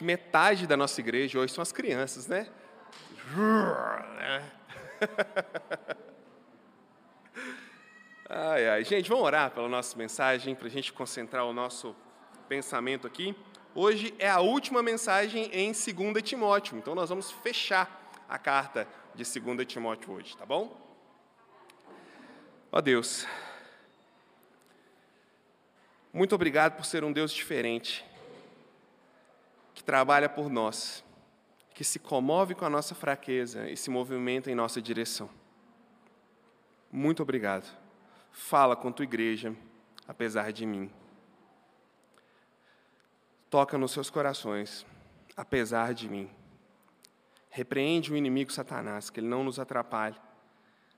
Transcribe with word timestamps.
Que 0.00 0.04
metade 0.04 0.66
da 0.66 0.78
nossa 0.78 0.98
igreja 0.98 1.38
hoje 1.38 1.52
são 1.52 1.60
as 1.60 1.72
crianças, 1.72 2.26
né? 2.26 2.48
Ai, 8.26 8.66
ai. 8.66 8.82
Gente, 8.82 9.10
vamos 9.10 9.26
orar 9.26 9.50
pela 9.50 9.68
nossa 9.68 9.94
mensagem, 9.98 10.54
para 10.54 10.68
a 10.68 10.70
gente 10.70 10.90
concentrar 10.90 11.44
o 11.44 11.52
nosso 11.52 11.94
pensamento 12.48 13.06
aqui. 13.06 13.36
Hoje 13.74 14.14
é 14.18 14.30
a 14.30 14.40
última 14.40 14.82
mensagem 14.82 15.50
em 15.52 15.72
2 15.72 16.22
Timóteo, 16.22 16.78
então 16.78 16.94
nós 16.94 17.10
vamos 17.10 17.30
fechar 17.30 18.10
a 18.26 18.38
carta 18.38 18.88
de 19.14 19.22
2 19.38 19.66
Timóteo 19.66 20.14
hoje, 20.14 20.34
tá 20.34 20.46
bom? 20.46 20.80
Ó 22.72 22.80
Deus, 22.80 23.26
muito 26.10 26.34
obrigado 26.34 26.76
por 26.76 26.86
ser 26.86 27.04
um 27.04 27.12
Deus 27.12 27.34
diferente, 27.34 28.02
que 29.80 29.84
trabalha 29.84 30.28
por 30.28 30.48
nós, 30.48 31.04
que 31.74 31.82
se 31.82 31.98
comove 31.98 32.54
com 32.54 32.64
a 32.64 32.70
nossa 32.70 32.94
fraqueza 32.94 33.68
e 33.68 33.76
se 33.76 33.90
movimenta 33.90 34.50
em 34.50 34.54
nossa 34.54 34.80
direção. 34.80 35.28
Muito 36.92 37.22
obrigado 37.22 37.80
fala 38.30 38.76
com 38.76 38.92
tua 38.92 39.04
igreja, 39.04 39.54
apesar 40.06 40.52
de 40.52 40.64
mim. 40.64 40.90
Toca 43.48 43.76
nos 43.76 43.92
seus 43.92 44.10
corações, 44.10 44.86
apesar 45.36 45.92
de 45.92 46.08
mim. 46.08 46.30
Repreende 47.50 48.12
o 48.12 48.16
inimigo 48.16 48.52
Satanás, 48.52 49.10
que 49.10 49.20
ele 49.20 49.26
não 49.26 49.42
nos 49.42 49.58
atrapalhe, 49.58 50.16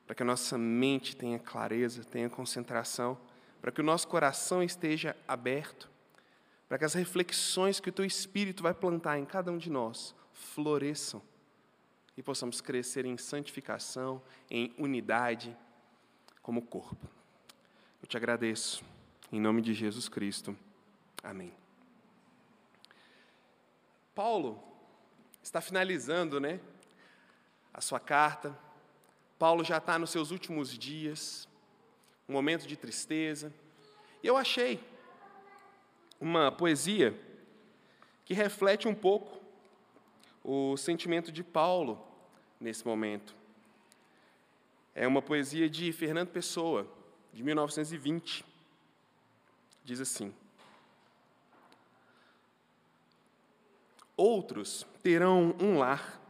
para 0.07 0.15
que 0.15 0.23
a 0.23 0.27
nossa 0.27 0.59
mente 0.59 1.17
tenha 1.17 1.39
clareza, 1.39 2.05
tenha 2.05 2.29
concentração, 2.29 3.19
para 3.61 3.73
que 3.73 3.81
o 3.81 3.85
nosso 3.85 4.07
coração 4.09 4.63
esteja 4.63 5.17
aberto, 5.27 5.91
para 6.73 6.79
que 6.79 6.87
as 6.87 6.95
reflexões 6.95 7.79
que 7.81 7.91
o 7.91 7.93
teu 7.93 8.03
Espírito 8.03 8.63
vai 8.63 8.73
plantar 8.73 9.19
em 9.19 9.27
cada 9.27 9.53
um 9.53 9.59
de 9.59 9.69
nós 9.69 10.15
floresçam 10.33 11.21
e 12.17 12.23
possamos 12.23 12.63
crescer 12.63 13.05
em 13.05 13.19
santificação, 13.19 14.23
em 14.51 14.75
unidade 14.79 15.55
como 16.41 16.63
corpo. 16.63 17.07
Eu 18.01 18.09
te 18.09 18.17
agradeço. 18.17 18.83
Em 19.31 19.39
nome 19.39 19.61
de 19.61 19.75
Jesus 19.75 20.09
Cristo. 20.09 20.57
Amém. 21.23 21.53
Paulo 24.15 24.59
está 25.43 25.61
finalizando, 25.61 26.41
né? 26.41 26.59
A 27.75 27.83
sua 27.83 28.01
carta. 28.01 28.59
Paulo 29.39 29.63
já 29.63 29.77
está 29.77 29.99
nos 29.99 30.09
seus 30.09 30.31
últimos 30.31 30.71
dias, 30.71 31.47
um 32.27 32.33
momento 32.33 32.67
de 32.67 32.79
tristeza. 32.79 33.53
E 34.23 34.27
eu 34.27 34.39
achei 34.39 34.81
uma 36.23 36.53
poesia 36.53 37.21
que 38.25 38.33
reflete 38.33 38.87
um 38.87 38.95
pouco 38.95 39.43
o 40.45 40.77
sentimento 40.77 41.33
de 41.33 41.43
Paulo 41.43 42.01
nesse 42.61 42.87
momento. 42.87 43.35
É 44.95 45.05
uma 45.05 45.21
poesia 45.21 45.69
de 45.69 45.93
Fernando 45.93 46.29
Pessoa 46.29 46.87
de 47.33 47.43
1920, 47.43 48.45
diz 49.83 50.01
assim: 50.01 50.33
Outros 54.17 54.87
terão 55.03 55.57
um 55.59 55.77
lar, 55.79 56.21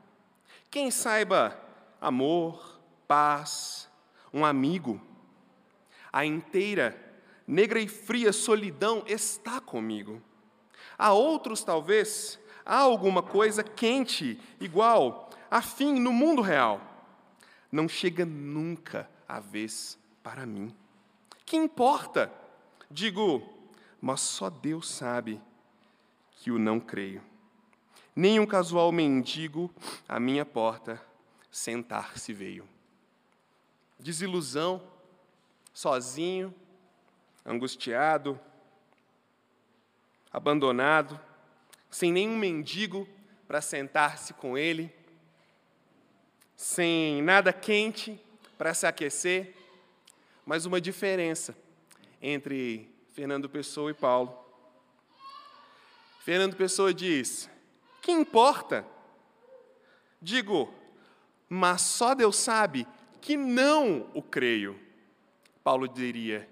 quem 0.70 0.90
saiba 0.90 1.60
amor, 2.00 2.80
paz, 3.06 3.90
um 4.32 4.42
amigo. 4.42 4.98
A 6.10 6.24
inteira, 6.24 6.98
negra 7.46 7.80
e 7.80 7.88
fria 7.88 8.32
solidão 8.32 9.02
está 9.06 9.60
comigo. 9.60 10.22
A 10.98 11.12
outros, 11.12 11.64
talvez, 11.64 12.38
há 12.64 12.78
alguma 12.78 13.22
coisa 13.22 13.62
quente, 13.62 14.38
igual, 14.60 15.30
afim 15.50 15.98
no 15.98 16.12
mundo 16.12 16.42
real. 16.42 16.80
Não 17.70 17.88
chega 17.88 18.24
nunca 18.24 19.08
a 19.28 19.40
vez 19.40 19.98
para 20.22 20.46
mim. 20.46 20.74
Que 21.44 21.56
importa? 21.56 22.32
Digo, 22.90 23.42
mas 24.00 24.20
só 24.20 24.50
Deus 24.50 24.88
sabe 24.88 25.40
que 26.32 26.50
o 26.50 26.58
não 26.58 26.78
creio. 26.78 27.22
Nem 28.14 28.38
um 28.38 28.46
casual 28.46 28.92
mendigo 28.92 29.70
à 30.08 30.20
minha 30.20 30.44
porta 30.44 31.02
sentar-se 31.50 32.32
veio. 32.32 32.68
Desilusão, 33.98 34.82
sozinho, 35.72 36.54
angustiado, 37.44 38.38
abandonado, 40.32 41.20
sem 41.90 42.12
nenhum 42.12 42.36
mendigo 42.36 43.08
para 43.46 43.60
sentar-se 43.60 44.32
com 44.34 44.56
ele, 44.56 44.94
sem 46.56 47.20
nada 47.22 47.52
quente 47.52 48.18
para 48.56 48.72
se 48.72 48.86
aquecer, 48.86 49.54
mas 50.46 50.64
uma 50.64 50.80
diferença 50.80 51.56
entre 52.20 52.88
Fernando 53.12 53.48
Pessoa 53.48 53.90
e 53.90 53.94
Paulo. 53.94 54.38
Fernando 56.20 56.56
Pessoa 56.56 56.94
diz: 56.94 57.50
Que 58.00 58.12
importa? 58.12 58.86
Digo, 60.20 60.72
mas 61.48 61.82
só 61.82 62.14
Deus 62.14 62.36
sabe 62.36 62.86
que 63.20 63.36
não 63.36 64.08
o 64.14 64.22
creio. 64.22 64.78
Paulo 65.62 65.88
diria: 65.88 66.48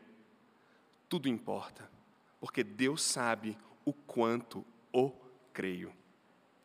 Tudo 1.10 1.28
importa, 1.28 1.90
porque 2.38 2.62
Deus 2.62 3.02
sabe 3.02 3.58
o 3.84 3.92
quanto 3.92 4.64
o 4.92 5.10
creio. 5.52 5.92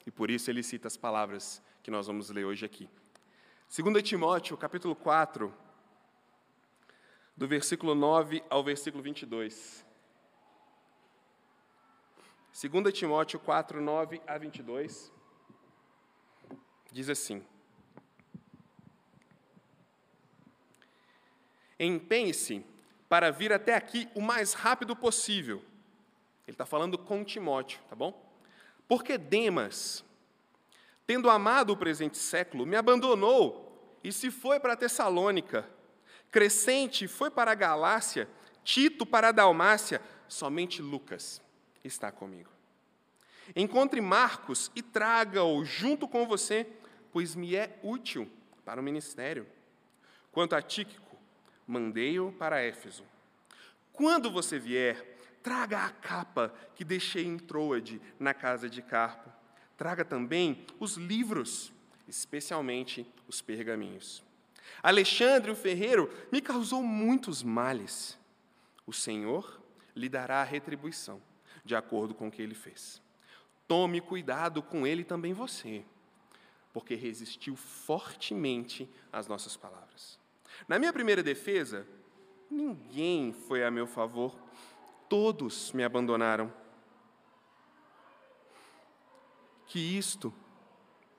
E 0.05 0.11
por 0.11 0.29
isso 0.29 0.51
ele 0.51 0.61
cita 0.61 0.87
as 0.87 0.95
palavras 0.95 1.63
que 1.81 1.89
nós 1.89 2.05
vamos 2.05 2.29
ler 2.29 2.45
hoje 2.45 2.63
aqui. 2.63 2.87
2 3.75 4.03
Timóteo, 4.03 4.55
capítulo 4.55 4.95
4, 4.95 5.51
do 7.35 7.47
versículo 7.47 7.95
9 7.95 8.43
ao 8.47 8.63
versículo 8.63 9.01
22. 9.01 9.83
2 12.71 12.93
Timóteo 12.93 13.39
4, 13.39 13.81
9 13.81 14.21
a 14.27 14.37
22, 14.37 15.11
diz 16.91 17.09
assim: 17.09 17.43
Empenhe-se 21.79 22.63
para 23.07 23.31
vir 23.31 23.53
até 23.53 23.75
aqui 23.75 24.09
o 24.15 24.21
mais 24.21 24.53
rápido 24.53 24.95
possível. 24.95 25.57
Ele 26.47 26.53
está 26.53 26.65
falando 26.65 26.97
com 26.97 27.23
Timóteo, 27.23 27.79
tá 27.89 27.95
bom? 27.95 28.23
Porque 28.87 29.17
Demas, 29.17 30.03
tendo 31.07 31.29
amado 31.29 31.73
o 31.73 31.77
presente 31.77 32.17
século, 32.17 32.65
me 32.65 32.75
abandonou 32.75 33.97
e 34.03 34.11
se 34.11 34.29
foi 34.29 34.59
para 34.59 34.75
Tessalônica 34.75 35.67
Crescente 36.35 37.07
foi 37.07 37.31
para 37.31 37.51
a 37.51 37.55
Galácia, 37.55 38.27
Tito 38.61 39.05
para 39.05 39.29
a 39.29 39.31
Dalmácia, 39.31 40.01
somente 40.27 40.81
Lucas 40.81 41.41
está 41.81 42.11
comigo. 42.11 42.49
Encontre 43.55 44.01
Marcos 44.01 44.69
e 44.75 44.81
traga-o 44.81 45.63
junto 45.63 46.09
com 46.09 46.27
você, 46.27 46.67
pois 47.13 47.35
me 47.35 47.55
é 47.55 47.79
útil 47.81 48.29
para 48.65 48.81
o 48.81 48.83
ministério. 48.83 49.47
Quanto 50.29 50.57
a 50.57 50.61
Tíquico, 50.61 51.04
mandei-o 51.67 52.31
para 52.33 52.61
Éfeso. 52.61 53.03
Quando 53.91 54.29
você 54.29 54.59
vier, 54.59 55.17
traga 55.41 55.85
a 55.85 55.89
capa 55.89 56.53
que 56.75 56.83
deixei 56.83 57.25
em 57.25 57.37
Troade, 57.37 58.01
na 58.19 58.33
casa 58.33 58.69
de 58.69 58.81
Carpo. 58.81 59.31
Traga 59.77 60.03
também 60.03 60.65
os 60.79 60.95
livros, 60.95 61.71
especialmente 62.07 63.05
os 63.27 63.41
pergaminhos. 63.41 64.23
Alexandre 64.81 65.51
o 65.51 65.55
ferreiro 65.55 66.11
me 66.31 66.41
causou 66.41 66.81
muitos 66.81 67.43
males. 67.43 68.17
O 68.85 68.93
Senhor 68.93 69.61
lhe 69.95 70.09
dará 70.09 70.41
a 70.41 70.43
retribuição, 70.43 71.21
de 71.63 71.75
acordo 71.75 72.13
com 72.13 72.27
o 72.27 72.31
que 72.31 72.41
ele 72.41 72.55
fez. 72.55 73.01
Tome 73.67 74.01
cuidado 74.01 74.61
com 74.61 74.85
ele 74.85 75.03
também 75.03 75.33
você, 75.33 75.83
porque 76.73 76.95
resistiu 76.95 77.55
fortemente 77.55 78.89
às 79.11 79.27
nossas 79.27 79.55
palavras. 79.55 80.19
Na 80.67 80.79
minha 80.79 80.91
primeira 80.91 81.21
defesa, 81.21 81.87
ninguém 82.49 83.33
foi 83.33 83.63
a 83.63 83.71
meu 83.71 83.87
favor, 83.87 84.35
todos 85.07 85.71
me 85.71 85.83
abandonaram. 85.83 86.51
Que 89.67 89.79
isto 89.79 90.33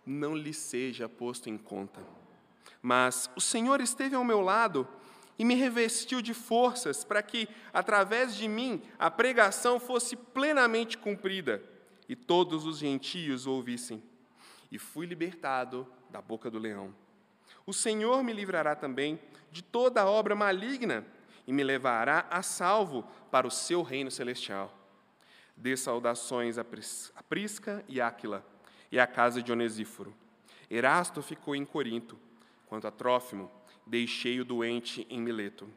não 0.04 0.36
lhe 0.36 0.52
seja 0.52 1.08
posto 1.08 1.48
em 1.48 1.58
conta 1.58 2.00
mas 2.86 3.28
o 3.34 3.40
Senhor 3.40 3.80
esteve 3.80 4.14
ao 4.14 4.22
meu 4.22 4.40
lado 4.40 4.86
e 5.36 5.44
me 5.44 5.56
revestiu 5.56 6.22
de 6.22 6.32
forças 6.32 7.02
para 7.02 7.20
que, 7.20 7.48
através 7.72 8.36
de 8.36 8.46
mim, 8.46 8.80
a 8.96 9.10
pregação 9.10 9.80
fosse 9.80 10.14
plenamente 10.14 10.96
cumprida 10.96 11.60
e 12.08 12.14
todos 12.14 12.64
os 12.64 12.78
gentios 12.78 13.44
ouvissem. 13.44 14.00
E 14.70 14.78
fui 14.78 15.04
libertado 15.04 15.84
da 16.10 16.22
boca 16.22 16.48
do 16.48 16.60
leão. 16.60 16.94
O 17.66 17.72
Senhor 17.72 18.22
me 18.22 18.32
livrará 18.32 18.74
também 18.74 19.18
de 19.50 19.62
toda 19.62 20.06
obra 20.06 20.34
maligna 20.34 21.04
e 21.46 21.52
me 21.52 21.64
levará 21.64 22.26
a 22.30 22.42
salvo 22.42 23.02
para 23.30 23.46
o 23.46 23.50
seu 23.50 23.82
reino 23.82 24.10
celestial. 24.10 24.72
Dê 25.56 25.76
saudações 25.76 26.58
a 26.58 26.64
Prisca 27.28 27.84
e 27.88 28.00
Áquila 28.00 28.44
e 28.90 29.00
à 29.00 29.06
casa 29.06 29.42
de 29.42 29.50
Onesíforo. 29.50 30.14
Erasto 30.70 31.22
ficou 31.22 31.56
em 31.56 31.64
Corinto, 31.64 32.18
quanto 32.66 32.86
a 32.86 32.90
Trófimo, 32.90 33.50
deixei 33.86 34.40
o 34.40 34.44
doente 34.44 35.06
em 35.08 35.20
Mileto. 35.20 35.68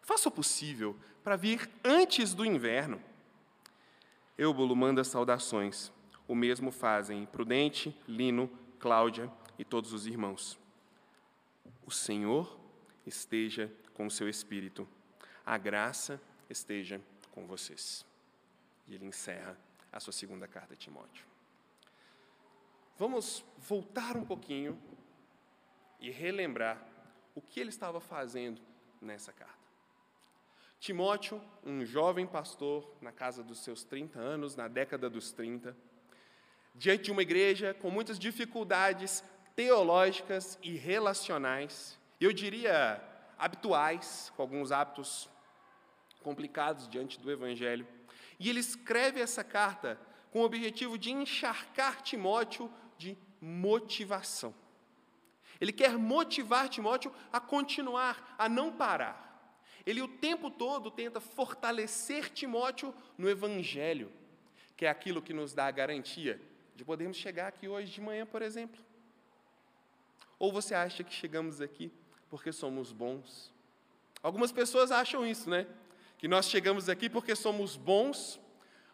Faça 0.00 0.28
o 0.28 0.32
possível 0.32 0.96
para 1.22 1.36
vir 1.36 1.68
antes 1.82 2.34
do 2.34 2.44
inverno. 2.44 3.02
Eubulo 4.36 4.76
manda 4.76 5.02
saudações. 5.02 5.90
O 6.28 6.34
mesmo 6.34 6.70
fazem 6.70 7.26
Prudente, 7.26 7.96
Lino, 8.06 8.50
Cláudia 8.78 9.30
e 9.58 9.64
todos 9.64 9.92
os 9.92 10.06
irmãos. 10.06 10.58
O 11.86 11.90
Senhor 11.90 12.58
esteja 13.06 13.72
com 13.92 14.06
o 14.06 14.10
seu 14.10 14.28
espírito. 14.28 14.88
A 15.44 15.58
graça 15.58 16.20
esteja 16.48 17.00
com 17.30 17.46
vocês. 17.46 18.04
E 18.86 18.94
ele 18.94 19.06
encerra 19.06 19.58
a 19.92 20.00
sua 20.00 20.12
segunda 20.12 20.48
carta 20.48 20.74
a 20.74 20.76
Timóteo. 20.76 21.26
Vamos 22.96 23.44
voltar 23.58 24.16
um 24.16 24.24
pouquinho 24.24 24.80
e 25.98 26.10
relembrar 26.10 26.86
o 27.34 27.40
que 27.40 27.58
ele 27.58 27.70
estava 27.70 28.00
fazendo 28.00 28.60
nessa 29.00 29.32
carta. 29.32 29.64
Timóteo, 30.78 31.40
um 31.64 31.84
jovem 31.84 32.26
pastor 32.26 32.94
na 33.00 33.10
casa 33.10 33.42
dos 33.42 33.60
seus 33.60 33.84
30 33.84 34.18
anos, 34.18 34.54
na 34.54 34.68
década 34.68 35.08
dos 35.08 35.32
30, 35.32 35.76
diante 36.74 37.04
de 37.04 37.10
uma 37.10 37.22
igreja 37.22 37.72
com 37.74 37.90
muitas 37.90 38.18
dificuldades 38.18 39.24
teológicas 39.54 40.58
e 40.62 40.74
relacionais, 40.74 41.98
eu 42.20 42.32
diria 42.32 43.02
habituais, 43.38 44.32
com 44.36 44.42
alguns 44.42 44.72
hábitos 44.72 45.28
complicados 46.22 46.88
diante 46.88 47.20
do 47.20 47.30
evangelho. 47.30 47.86
E 48.38 48.48
ele 48.48 48.60
escreve 48.60 49.20
essa 49.20 49.44
carta 49.44 49.98
com 50.30 50.40
o 50.40 50.44
objetivo 50.44 50.98
de 50.98 51.12
encharcar 51.12 52.02
Timóteo 52.02 52.72
de 52.96 53.16
motivação. 53.40 54.54
Ele 55.60 55.72
quer 55.72 55.96
motivar 55.96 56.68
Timóteo 56.68 57.12
a 57.32 57.38
continuar, 57.38 58.34
a 58.38 58.48
não 58.48 58.72
parar. 58.72 59.24
Ele 59.86 60.00
o 60.00 60.08
tempo 60.08 60.50
todo 60.50 60.90
tenta 60.90 61.20
fortalecer 61.20 62.30
Timóteo 62.30 62.94
no 63.16 63.28
Evangelho, 63.28 64.10
que 64.76 64.86
é 64.86 64.88
aquilo 64.88 65.22
que 65.22 65.32
nos 65.32 65.52
dá 65.52 65.66
a 65.66 65.70
garantia 65.70 66.40
de 66.74 66.84
podermos 66.84 67.16
chegar 67.16 67.48
aqui 67.48 67.68
hoje 67.68 67.92
de 67.92 68.00
manhã, 68.00 68.26
por 68.26 68.42
exemplo. 68.42 68.82
Ou 70.44 70.52
você 70.52 70.74
acha 70.74 71.02
que 71.02 71.14
chegamos 71.14 71.62
aqui 71.62 71.90
porque 72.28 72.52
somos 72.52 72.92
bons? 72.92 73.50
Algumas 74.22 74.52
pessoas 74.52 74.90
acham 74.92 75.26
isso, 75.26 75.48
né? 75.48 75.66
Que 76.18 76.28
nós 76.28 76.50
chegamos 76.50 76.90
aqui 76.90 77.08
porque 77.08 77.34
somos 77.34 77.76
bons, 77.76 78.38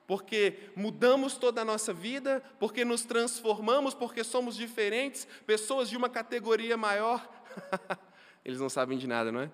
porque 0.06 0.70
mudamos 0.76 1.36
toda 1.36 1.62
a 1.62 1.64
nossa 1.64 1.92
vida, 1.92 2.40
porque 2.60 2.84
nos 2.84 3.04
transformamos, 3.04 3.94
porque 3.94 4.22
somos 4.22 4.54
diferentes, 4.54 5.26
pessoas 5.44 5.90
de 5.90 5.96
uma 5.96 6.08
categoria 6.08 6.76
maior. 6.76 7.28
Eles 8.44 8.60
não 8.60 8.68
sabem 8.68 8.96
de 8.96 9.08
nada, 9.08 9.32
não 9.32 9.40
é? 9.40 9.50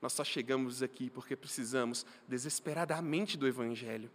Nós 0.00 0.14
só 0.14 0.24
chegamos 0.24 0.82
aqui 0.82 1.10
porque 1.10 1.36
precisamos 1.36 2.06
desesperadamente 2.26 3.36
do 3.36 3.46
Evangelho 3.46 4.10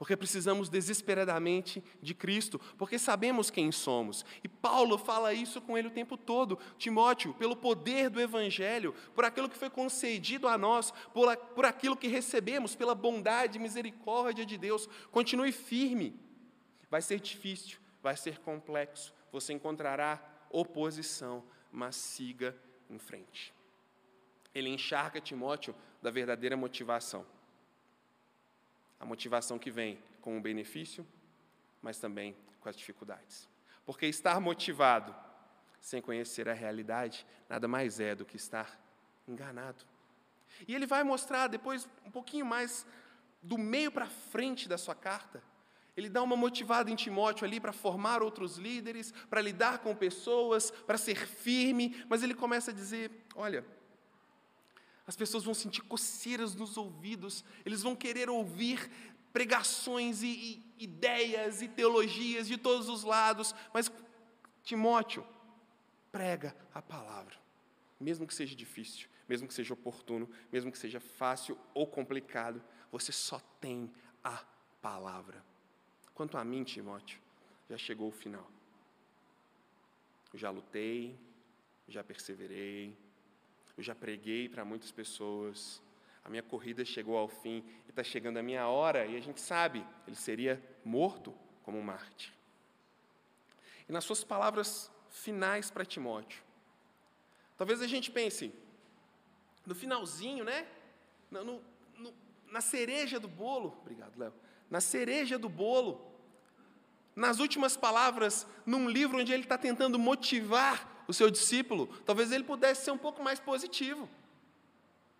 porque 0.00 0.16
precisamos 0.16 0.70
desesperadamente 0.70 1.84
de 2.00 2.14
Cristo, 2.14 2.58
porque 2.78 2.98
sabemos 2.98 3.50
quem 3.50 3.70
somos. 3.70 4.24
E 4.42 4.48
Paulo 4.48 4.96
fala 4.96 5.34
isso 5.34 5.60
com 5.60 5.76
ele 5.76 5.88
o 5.88 5.90
tempo 5.90 6.16
todo. 6.16 6.58
Timóteo, 6.78 7.34
pelo 7.34 7.54
poder 7.54 8.08
do 8.08 8.18
Evangelho, 8.18 8.94
por 9.14 9.26
aquilo 9.26 9.46
que 9.46 9.58
foi 9.58 9.68
concedido 9.68 10.48
a 10.48 10.56
nós, 10.56 10.90
por, 11.12 11.36
por 11.36 11.66
aquilo 11.66 11.98
que 11.98 12.08
recebemos, 12.08 12.74
pela 12.74 12.94
bondade 12.94 13.58
e 13.58 13.60
misericórdia 13.60 14.46
de 14.46 14.56
Deus, 14.56 14.88
continue 15.10 15.52
firme. 15.52 16.18
Vai 16.88 17.02
ser 17.02 17.20
difícil, 17.20 17.78
vai 18.02 18.16
ser 18.16 18.38
complexo, 18.38 19.12
você 19.30 19.52
encontrará 19.52 20.18
oposição, 20.48 21.44
mas 21.70 21.94
siga 21.94 22.56
em 22.88 22.98
frente. 22.98 23.52
Ele 24.54 24.70
encharca 24.70 25.20
Timóteo 25.20 25.74
da 26.00 26.10
verdadeira 26.10 26.56
motivação 26.56 27.26
a 29.00 29.06
motivação 29.06 29.58
que 29.58 29.70
vem 29.70 29.98
com 30.20 30.36
o 30.36 30.40
benefício, 30.40 31.06
mas 31.80 31.98
também 31.98 32.36
com 32.60 32.68
as 32.68 32.76
dificuldades. 32.76 33.48
Porque 33.84 34.06
estar 34.06 34.38
motivado 34.38 35.16
sem 35.80 36.02
conhecer 36.02 36.48
a 36.48 36.52
realidade 36.52 37.26
nada 37.48 37.66
mais 37.66 37.98
é 37.98 38.14
do 38.14 38.26
que 38.26 38.36
estar 38.36 38.78
enganado. 39.26 39.84
E 40.68 40.74
ele 40.74 40.86
vai 40.86 41.02
mostrar 41.02 41.48
depois 41.48 41.88
um 42.04 42.10
pouquinho 42.10 42.44
mais 42.44 42.86
do 43.42 43.56
meio 43.56 43.90
para 43.90 44.06
frente 44.06 44.68
da 44.68 44.76
sua 44.76 44.94
carta. 44.94 45.42
Ele 45.96 46.08
dá 46.08 46.22
uma 46.22 46.36
motivada 46.36 46.90
em 46.90 46.94
Timóteo 46.94 47.46
ali 47.46 47.58
para 47.58 47.72
formar 47.72 48.22
outros 48.22 48.58
líderes, 48.58 49.12
para 49.28 49.40
lidar 49.40 49.78
com 49.78 49.94
pessoas, 49.96 50.70
para 50.70 50.98
ser 50.98 51.26
firme, 51.26 52.04
mas 52.08 52.22
ele 52.22 52.34
começa 52.34 52.70
a 52.70 52.74
dizer: 52.74 53.10
olha, 53.34 53.64
as 55.10 55.16
pessoas 55.16 55.42
vão 55.42 55.52
sentir 55.52 55.80
coceiras 55.82 56.54
nos 56.54 56.76
ouvidos, 56.76 57.44
eles 57.66 57.82
vão 57.82 57.96
querer 57.96 58.30
ouvir 58.30 58.88
pregações 59.32 60.22
e, 60.22 60.62
e 60.78 60.84
ideias 60.84 61.60
e 61.62 61.66
teologias 61.66 62.46
de 62.46 62.56
todos 62.56 62.88
os 62.88 63.02
lados, 63.02 63.52
mas 63.74 63.90
Timóteo, 64.62 65.26
prega 66.12 66.56
a 66.72 66.80
palavra, 66.80 67.34
mesmo 67.98 68.24
que 68.24 68.32
seja 68.32 68.54
difícil, 68.54 69.08
mesmo 69.28 69.48
que 69.48 69.54
seja 69.54 69.74
oportuno, 69.74 70.30
mesmo 70.52 70.70
que 70.70 70.78
seja 70.78 71.00
fácil 71.00 71.58
ou 71.74 71.88
complicado, 71.88 72.62
você 72.92 73.10
só 73.10 73.40
tem 73.60 73.92
a 74.22 74.44
palavra. 74.80 75.44
Quanto 76.14 76.38
a 76.38 76.44
mim, 76.44 76.62
Timóteo, 76.62 77.20
já 77.68 77.76
chegou 77.76 78.06
o 78.06 78.12
final. 78.12 78.48
Já 80.34 80.50
lutei, 80.50 81.18
já 81.88 82.04
perseverei, 82.04 82.96
eu 83.80 83.84
já 83.84 83.94
preguei 83.94 84.46
para 84.46 84.62
muitas 84.62 84.92
pessoas, 84.92 85.82
a 86.22 86.28
minha 86.28 86.42
corrida 86.42 86.84
chegou 86.84 87.16
ao 87.16 87.28
fim 87.28 87.64
e 87.86 87.90
está 87.90 88.04
chegando 88.04 88.36
a 88.36 88.42
minha 88.42 88.68
hora, 88.68 89.06
e 89.06 89.16
a 89.16 89.20
gente 89.20 89.40
sabe, 89.40 89.82
ele 90.06 90.16
seria 90.16 90.62
morto 90.84 91.34
como 91.62 91.82
Marte. 91.82 92.30
E 93.88 93.92
nas 93.92 94.04
suas 94.04 94.22
palavras 94.22 94.92
finais 95.08 95.70
para 95.70 95.86
Timóteo, 95.86 96.42
talvez 97.56 97.80
a 97.80 97.86
gente 97.86 98.10
pense, 98.10 98.52
no 99.64 99.74
finalzinho, 99.74 100.44
né? 100.44 100.66
No, 101.30 101.42
no, 101.42 101.62
no, 101.96 102.14
na 102.48 102.60
cereja 102.60 103.18
do 103.18 103.28
bolo, 103.28 103.78
obrigado, 103.80 104.18
Léo, 104.18 104.34
na 104.68 104.82
cereja 104.82 105.38
do 105.38 105.48
bolo, 105.48 106.06
nas 107.16 107.38
últimas 107.38 107.78
palavras, 107.78 108.46
num 108.66 108.90
livro 108.90 109.18
onde 109.18 109.32
ele 109.32 109.44
está 109.44 109.56
tentando 109.56 109.98
motivar 109.98 110.99
o 111.10 111.14
seu 111.14 111.30
discípulo, 111.30 111.88
talvez 112.06 112.30
ele 112.30 112.44
pudesse 112.44 112.84
ser 112.84 112.92
um 112.92 112.98
pouco 112.98 113.22
mais 113.22 113.40
positivo. 113.40 114.08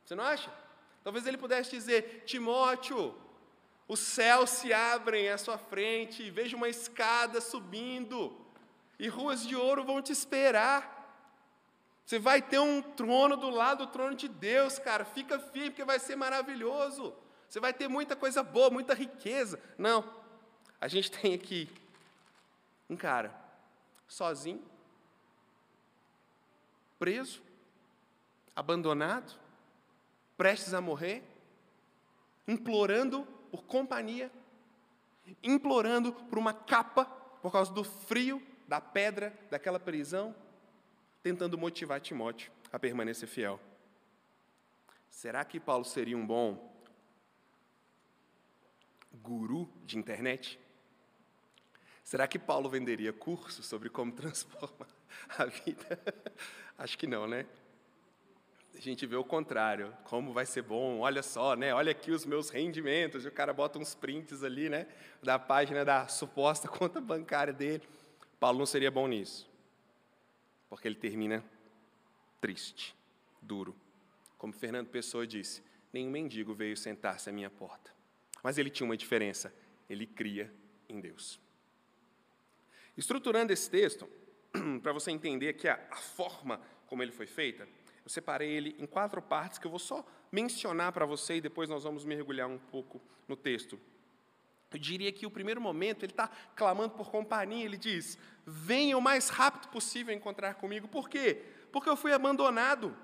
Você 0.05 0.15
não 0.15 0.25
acha? 0.25 0.51
Talvez 1.03 1.27
ele 1.27 1.37
pudesse 1.37 1.71
dizer: 1.71 2.23
Timóteo, 2.25 3.15
os 3.89 3.99
céus 3.99 4.51
se 4.51 4.73
abrem 4.73 5.29
à 5.29 5.37
sua 5.37 5.59
frente, 5.59 6.31
veja 6.31 6.57
uma 6.57 6.69
escada 6.69 7.41
subindo, 7.41 8.37
e 8.99 9.09
ruas 9.09 9.45
de 9.45 9.57
ouro 9.57 9.85
vão 9.85 10.01
te 10.01 10.13
esperar. 10.13 10.99
Você 12.07 12.19
vai 12.19 12.41
ter 12.41 12.61
um 12.61 12.81
trono 12.83 13.37
do 13.37 13.51
lado 13.51 13.87
do 13.87 13.93
trono 13.93 14.15
de 14.15 14.29
Deus, 14.29 14.79
cara. 14.79 15.05
Fica 15.05 15.39
firme, 15.39 15.71
porque 15.71 15.85
vai 15.85 15.99
ser 15.99 16.17
maravilhoso. 16.17 17.15
Você 17.49 17.59
vai 17.59 17.73
ter 17.73 17.89
muita 17.89 18.15
coisa 18.15 18.43
boa, 18.43 18.71
muita 18.71 18.95
riqueza. 18.95 19.61
Não. 19.77 20.05
A 20.81 20.87
gente 20.87 21.11
tem 21.21 21.35
aqui 21.35 21.69
um 22.89 22.97
cara 22.97 23.35
sozinho, 24.07 24.63
preso, 27.01 27.43
abandonado, 28.55 29.41
prestes 30.37 30.75
a 30.75 30.83
morrer, 30.83 31.25
implorando 32.47 33.25
por 33.51 33.65
companhia, 33.65 34.31
implorando 35.43 36.13
por 36.13 36.39
uma 36.39 36.53
capa 36.53 37.07
por 37.41 37.51
causa 37.51 37.73
do 37.73 37.83
frio, 37.83 38.47
da 38.69 38.83
pedra, 38.83 39.35
daquela 39.51 39.81
prisão, 39.81 40.37
tentando 41.23 41.57
motivar 41.57 42.03
Timóteo 42.03 42.53
a 42.71 42.79
permanecer 42.79 43.27
fiel. 43.27 43.59
Será 45.09 45.43
que 45.43 45.59
Paulo 45.59 45.87
seria 45.87 46.19
um 46.19 46.27
bom 46.27 46.71
guru 49.11 49.73
de 49.87 49.97
internet? 49.97 50.61
Será 52.05 52.29
que 52.29 52.39
Paulo 52.39 52.69
venderia 52.69 53.13
curso 53.13 53.63
sobre 53.63 53.89
como 53.89 54.13
transformar 54.13 55.00
a 55.39 55.45
vida? 55.45 55.99
Acho 56.79 56.99
que 56.99 57.07
não, 57.07 57.27
né? 57.27 57.47
A 58.75 58.81
gente 58.81 59.05
vê 59.05 59.17
o 59.17 59.25
contrário, 59.25 59.95
como 60.05 60.33
vai 60.33 60.47
ser 60.47 60.63
bom, 60.63 61.01
olha 61.01 61.23
só, 61.23 61.55
né? 61.55 61.75
Olha 61.75 61.91
aqui 61.91 62.11
os 62.11 62.25
meus 62.25 62.49
rendimentos, 62.49 63.25
e 63.25 63.29
o 63.29 63.33
cara 63.33 63.53
bota 63.53 63.79
uns 63.79 63.95
prints 63.95 64.43
ali, 64.43 64.71
né? 64.71 64.87
Da 65.23 65.39
página 65.39 65.85
da 65.85 66.09
suposta 66.09 66.67
conta 66.69 67.01
bancária 67.01 67.53
dele. 67.53 67.87
Paulo 68.39 68.59
não 68.59 68.67
seria 68.67 68.91
bom 68.91 69.07
nisso, 69.07 69.51
porque 70.69 70.89
ele 70.89 70.95
termina 70.95 71.45
triste, 72.41 72.97
duro. 73.43 73.77
Como 74.39 74.53
Fernando 74.53 74.89
Pessoa 74.89 75.27
disse, 75.27 75.63
nenhum 75.93 76.11
mendigo 76.11 76.55
veio 76.55 76.75
sentar-se 76.77 77.29
à 77.29 77.33
minha 77.33 77.51
porta. 77.51 77.91
Mas 78.43 78.57
ele 78.57 78.71
tinha 78.71 78.87
uma 78.87 78.97
diferença: 78.97 79.53
ele 79.89 80.07
cria 80.07 80.51
em 80.89 81.01
Deus. 81.01 81.39
Estruturando 82.97 83.53
esse 83.53 83.71
texto, 83.71 84.09
para 84.83 84.93
você 84.93 85.11
entender 85.11 85.49
aqui 85.49 85.69
a, 85.69 85.81
a 85.91 85.97
forma 85.97 86.61
como 86.87 87.03
ele 87.03 87.13
foi 87.13 87.27
feita, 87.27 87.69
eu 88.05 88.11
separei 88.11 88.51
ele 88.51 88.77
em 88.79 88.87
quatro 88.87 89.23
partes 89.23 89.59
que 89.59 89.67
eu 89.67 89.71
vou 89.71 89.79
só 89.79 90.05
mencionar 90.33 90.93
para 90.93 91.07
você 91.07 91.37
e 91.37 91.41
depois 91.41 91.69
nós 91.69 91.85
vamos 91.85 92.05
mergulhar 92.05 92.49
um 92.49 92.59
pouco 92.59 93.01
no 93.29 93.37
texto. 93.37 93.79
Eu 94.73 94.79
diria 94.79 95.11
que 95.11 95.27
o 95.27 95.31
primeiro 95.31 95.61
momento 95.61 96.05
ele 96.05 96.13
está 96.13 96.29
clamando 96.55 96.95
por 96.95 97.11
companhia, 97.11 97.65
ele 97.65 97.77
diz: 97.77 98.17
venha 98.47 98.97
o 98.97 99.03
mais 99.03 99.29
rápido 99.29 99.69
possível 99.69 100.15
encontrar 100.15 100.55
comigo. 100.55 100.87
Por 100.87 101.09
quê? 101.09 101.45
Porque 101.73 101.89
eu 101.89 101.97
fui 101.97 102.13
abandonado. 102.13 102.97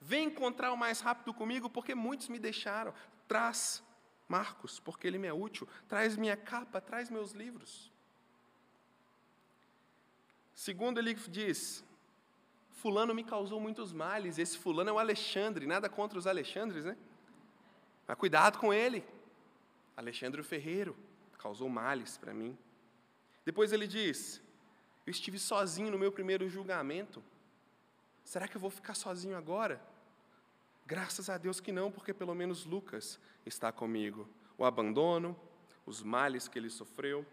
Vem 0.00 0.26
encontrar 0.26 0.72
o 0.72 0.76
mais 0.76 1.00
rápido 1.00 1.34
comigo, 1.34 1.68
porque 1.68 1.94
muitos 1.94 2.28
me 2.28 2.38
deixaram. 2.38 2.94
Traz 3.26 3.82
Marcos, 4.28 4.78
porque 4.78 5.06
ele 5.06 5.18
me 5.18 5.26
é 5.26 5.32
útil. 5.32 5.68
Traz 5.88 6.16
minha 6.16 6.36
capa, 6.36 6.80
traz 6.80 7.10
meus 7.10 7.32
livros. 7.32 7.92
Segundo, 10.56 10.98
ele 10.98 11.12
diz: 11.14 11.84
Fulano 12.70 13.14
me 13.14 13.22
causou 13.22 13.60
muitos 13.60 13.92
males. 13.92 14.38
Esse 14.38 14.56
fulano 14.56 14.88
é 14.88 14.92
o 14.94 14.98
Alexandre, 14.98 15.66
nada 15.66 15.86
contra 15.86 16.18
os 16.18 16.26
Alexandres, 16.26 16.82
né? 16.82 16.96
Mas 18.08 18.16
cuidado 18.16 18.58
com 18.58 18.72
ele. 18.72 19.04
Alexandre 19.94 20.42
Ferreiro 20.42 20.96
causou 21.38 21.68
males 21.68 22.16
para 22.16 22.32
mim. 22.32 22.56
Depois 23.44 23.70
ele 23.70 23.86
diz: 23.86 24.40
Eu 25.06 25.10
estive 25.10 25.38
sozinho 25.38 25.90
no 25.90 25.98
meu 25.98 26.10
primeiro 26.10 26.48
julgamento. 26.48 27.22
Será 28.24 28.48
que 28.48 28.56
eu 28.56 28.60
vou 28.60 28.70
ficar 28.70 28.94
sozinho 28.94 29.36
agora? 29.36 29.80
Graças 30.86 31.28
a 31.28 31.36
Deus 31.36 31.60
que 31.60 31.70
não, 31.70 31.92
porque 31.92 32.14
pelo 32.14 32.34
menos 32.34 32.64
Lucas 32.64 33.20
está 33.44 33.70
comigo. 33.70 34.26
O 34.56 34.64
abandono, 34.64 35.38
os 35.84 36.02
males 36.02 36.48
que 36.48 36.58
ele 36.58 36.70
sofreu, 36.70 37.26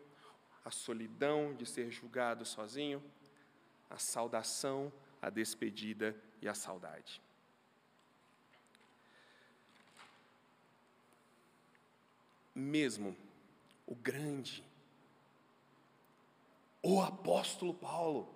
a 0.63 0.71
solidão 0.71 1.53
de 1.53 1.65
ser 1.65 1.91
julgado 1.91 2.45
sozinho, 2.45 3.03
a 3.89 3.97
saudação, 3.97 4.91
a 5.21 5.29
despedida 5.29 6.15
e 6.41 6.47
a 6.47 6.53
saudade. 6.53 7.21
Mesmo 12.55 13.15
o 13.85 13.95
grande, 13.95 14.63
o 16.81 17.01
apóstolo 17.01 17.73
Paulo, 17.73 18.33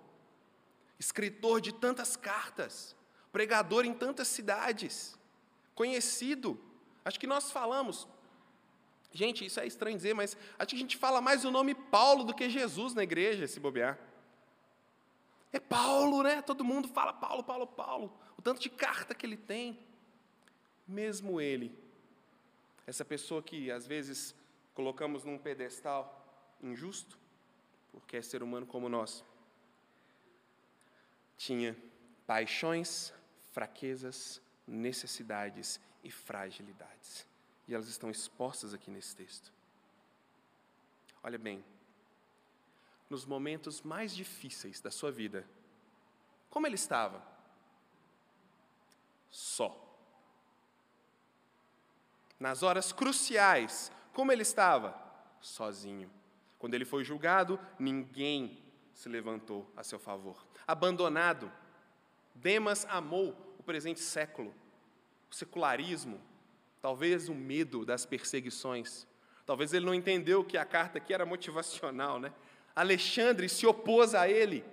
escritor 0.98 1.60
de 1.60 1.72
tantas 1.72 2.16
cartas, 2.16 2.96
pregador 3.30 3.84
em 3.84 3.94
tantas 3.94 4.28
cidades, 4.28 5.16
conhecido. 5.74 6.60
Acho 7.04 7.20
que 7.20 7.26
nós 7.26 7.50
falamos, 7.50 8.08
gente, 9.12 9.44
isso 9.44 9.60
é 9.60 9.66
estranho 9.66 9.96
dizer, 9.96 10.14
mas 10.14 10.36
acho 10.58 10.68
que 10.70 10.76
a 10.76 10.78
gente 10.78 10.96
fala 10.96 11.20
mais 11.20 11.44
o 11.44 11.50
nome 11.50 11.74
Paulo 11.74 12.24
do 12.24 12.34
que 12.34 12.48
Jesus 12.48 12.94
na 12.94 13.02
igreja, 13.02 13.46
se 13.46 13.60
bobear. 13.60 13.98
É 15.52 15.58
Paulo, 15.58 16.22
né? 16.22 16.42
Todo 16.42 16.64
mundo 16.64 16.88
fala 16.88 17.12
Paulo, 17.12 17.42
Paulo, 17.42 17.66
Paulo. 17.66 18.12
O 18.36 18.42
tanto 18.42 18.60
de 18.60 18.68
carta 18.68 19.14
que 19.14 19.24
ele 19.24 19.36
tem. 19.36 19.78
Mesmo 20.86 21.38
ele, 21.38 21.76
essa 22.86 23.04
pessoa 23.04 23.42
que 23.42 23.70
às 23.70 23.86
vezes 23.86 24.34
colocamos 24.74 25.22
num 25.22 25.36
pedestal 25.36 26.26
injusto, 26.62 27.18
porque 27.92 28.16
é 28.16 28.22
ser 28.22 28.42
humano 28.42 28.66
como 28.66 28.88
nós 28.88 29.22
tinha 31.36 31.76
paixões, 32.26 33.12
fraquezas, 33.52 34.40
necessidades 34.66 35.78
e 36.02 36.10
fragilidades. 36.10 37.27
E 37.68 37.74
elas 37.74 37.88
estão 37.88 38.10
expostas 38.10 38.72
aqui 38.72 38.90
nesse 38.90 39.14
texto. 39.14 39.52
Olha 41.22 41.38
bem, 41.38 41.62
nos 43.10 43.26
momentos 43.26 43.82
mais 43.82 44.14
difíceis 44.14 44.80
da 44.80 44.90
sua 44.90 45.12
vida, 45.12 45.46
como 46.50 46.66
ele 46.66 46.76
estava? 46.76 47.22
Só. 49.28 49.84
Nas 52.40 52.62
horas 52.62 52.92
cruciais, 52.92 53.92
como 54.14 54.32
ele 54.32 54.42
estava? 54.42 54.96
Sozinho. 55.40 56.10
Quando 56.58 56.74
ele 56.74 56.84
foi 56.84 57.04
julgado, 57.04 57.60
ninguém 57.78 58.62
se 58.94 59.08
levantou 59.08 59.70
a 59.76 59.84
seu 59.84 59.98
favor. 59.98 60.44
Abandonado, 60.66 61.52
Demas 62.34 62.84
amou 62.86 63.36
o 63.58 63.62
presente 63.62 64.00
século, 64.00 64.54
o 65.30 65.34
secularismo, 65.34 66.20
talvez 66.80 67.28
o 67.28 67.34
medo 67.34 67.84
das 67.84 68.06
perseguições. 68.06 69.06
Talvez 69.44 69.72
ele 69.72 69.86
não 69.86 69.94
entendeu 69.94 70.44
que 70.44 70.56
a 70.58 70.64
carta 70.64 70.98
aqui 70.98 71.12
era 71.12 71.24
motivacional, 71.24 72.20
né? 72.20 72.32
Alexandre 72.74 73.48
se 73.48 73.66
opôs 73.66 74.14
a 74.14 74.28
ele, 74.28 74.64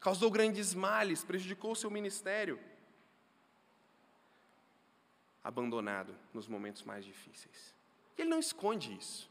causou 0.00 0.30
grandes 0.30 0.74
males, 0.74 1.24
prejudicou 1.24 1.74
seu 1.74 1.90
ministério. 1.90 2.58
Abandonado 5.44 6.14
nos 6.32 6.46
momentos 6.46 6.82
mais 6.84 7.04
difíceis. 7.04 7.74
Ele 8.16 8.30
não 8.30 8.38
esconde 8.38 8.96
isso. 8.96 9.28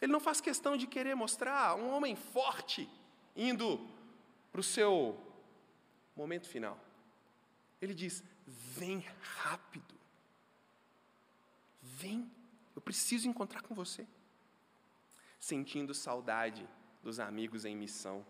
Ele 0.00 0.12
não 0.12 0.20
faz 0.20 0.40
questão 0.40 0.76
de 0.76 0.86
querer 0.86 1.14
mostrar 1.14 1.76
um 1.76 1.90
homem 1.90 2.14
forte 2.14 2.88
indo 3.34 3.80
para 4.52 4.60
o 4.60 4.64
seu 4.64 5.18
momento 6.14 6.48
final. 6.48 6.78
Ele 7.80 7.94
diz: 7.94 8.22
vem 8.46 9.04
rápido. 9.20 9.94
Vem, 11.82 12.30
eu 12.74 12.82
preciso 12.82 13.28
encontrar 13.28 13.62
com 13.62 13.74
você. 13.74 14.06
Sentindo 15.38 15.94
saudade 15.94 16.68
dos 17.02 17.20
amigos 17.20 17.64
em 17.64 17.76
missão, 17.76 18.24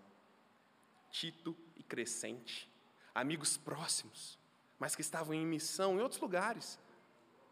Tito 1.10 1.56
e 1.76 1.82
Crescente, 1.82 2.68
amigos 3.14 3.56
próximos, 3.56 4.38
mas 4.78 4.96
que 4.96 5.02
estavam 5.02 5.32
em 5.32 5.46
missão 5.46 5.96
em 5.96 6.02
outros 6.02 6.20
lugares, 6.20 6.78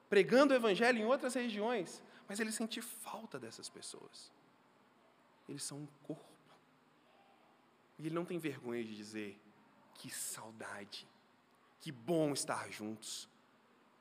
pregando 0.09 0.53
o 0.53 0.57
evangelho 0.57 0.99
em 0.99 1.05
outras 1.05 1.35
regiões, 1.35 2.03
mas 2.29 2.41
ele 2.41 2.51
sente 2.51 2.83
falta 2.83 3.39
dessas 3.39 3.69
pessoas. 3.69 4.33
Eles 5.49 5.63
são 5.63 5.79
um 5.79 5.87
corpo. 6.03 6.25
E 7.99 8.07
ele 8.07 8.15
não 8.15 8.25
tem 8.25 8.39
vergonha 8.39 8.83
de 8.83 8.97
dizer: 8.97 9.41
que 9.95 10.11
saudade, 10.11 11.07
que 11.83 11.91
bom 11.91 12.33
estar 12.33 12.71
juntos, 12.71 13.29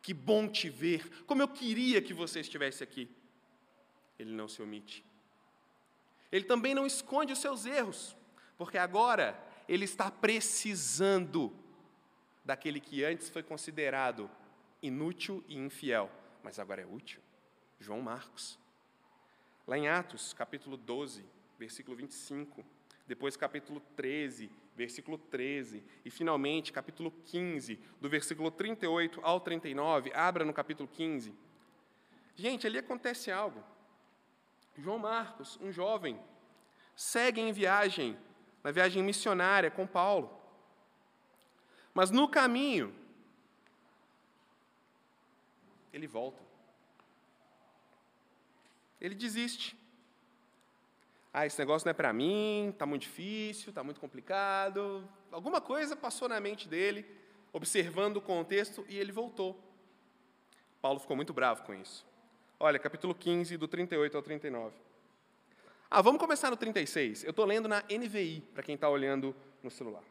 que 0.03 0.13
bom 0.13 0.47
te 0.47 0.69
ver, 0.69 1.23
como 1.25 1.41
eu 1.41 1.47
queria 1.47 2.00
que 2.00 2.13
você 2.13 2.39
estivesse 2.39 2.83
aqui. 2.83 3.09
Ele 4.19 4.31
não 4.31 4.47
se 4.47 4.61
omite. 4.61 5.03
Ele 6.31 6.45
também 6.45 6.75
não 6.75 6.85
esconde 6.85 7.33
os 7.33 7.39
seus 7.39 7.65
erros, 7.65 8.15
porque 8.55 8.77
agora 8.77 9.35
ele 9.67 9.83
está 9.83 10.11
precisando 10.11 11.51
daquele 12.45 12.79
que 12.79 13.03
antes 13.03 13.29
foi 13.29 13.41
considerado 13.41 14.29
inútil 14.79 15.43
e 15.47 15.57
infiel, 15.57 16.09
mas 16.43 16.59
agora 16.59 16.83
é 16.83 16.85
útil. 16.85 17.19
João 17.79 18.00
Marcos. 18.00 18.59
Lá 19.65 19.75
em 19.75 19.88
Atos, 19.88 20.33
capítulo 20.33 20.77
12, 20.77 21.25
versículo 21.57 21.97
25, 21.97 22.63
depois 23.07 23.35
capítulo 23.35 23.81
13, 23.95 24.51
versículo 24.81 25.17
13, 25.17 25.83
e 26.03 26.09
finalmente 26.09 26.73
capítulo 26.73 27.11
15, 27.25 27.79
do 28.00 28.09
versículo 28.09 28.50
38 28.50 29.19
ao 29.23 29.39
39, 29.39 30.11
abra 30.13 30.43
no 30.43 30.53
capítulo 30.53 30.89
15. 30.91 31.33
Gente, 32.35 32.65
ali 32.65 32.79
acontece 32.79 33.31
algo. 33.31 33.63
João 34.77 34.97
Marcos, 34.97 35.59
um 35.61 35.71
jovem, 35.71 36.19
segue 36.95 37.39
em 37.39 37.51
viagem, 37.51 38.17
na 38.63 38.71
viagem 38.71 39.03
missionária 39.03 39.69
com 39.69 39.85
Paulo. 39.85 40.35
Mas 41.93 42.09
no 42.09 42.27
caminho, 42.27 42.95
ele 45.93 46.07
volta 46.07 46.51
ele 49.01 49.15
desiste. 49.15 49.75
Ah, 51.33 51.45
esse 51.45 51.57
negócio 51.57 51.85
não 51.85 51.91
é 51.91 51.93
para 51.93 52.11
mim, 52.11 52.69
está 52.69 52.85
muito 52.85 53.03
difícil, 53.03 53.69
está 53.69 53.83
muito 53.83 54.01
complicado. 54.01 55.07
Alguma 55.31 55.61
coisa 55.61 55.95
passou 55.95 56.27
na 56.27 56.39
mente 56.41 56.67
dele, 56.67 57.05
observando 57.53 58.17
o 58.17 58.21
contexto, 58.21 58.85
e 58.89 58.97
ele 58.97 59.13
voltou. 59.13 59.57
Paulo 60.81 61.00
ficou 61.00 61.15
muito 61.15 61.33
bravo 61.33 61.63
com 61.63 61.73
isso. 61.73 62.05
Olha, 62.59 62.77
capítulo 62.77 63.15
15, 63.15 63.55
do 63.55 63.67
38 63.67 64.17
ao 64.17 64.21
39. 64.21 64.75
Ah, 65.89 66.01
vamos 66.01 66.19
começar 66.19 66.50
no 66.50 66.57
36. 66.57 67.23
Eu 67.23 67.29
estou 67.29 67.45
lendo 67.45 67.67
na 67.67 67.81
NVI, 67.89 68.41
para 68.53 68.63
quem 68.63 68.75
está 68.75 68.89
olhando 68.89 69.33
no 69.63 69.71
celular. 69.71 70.03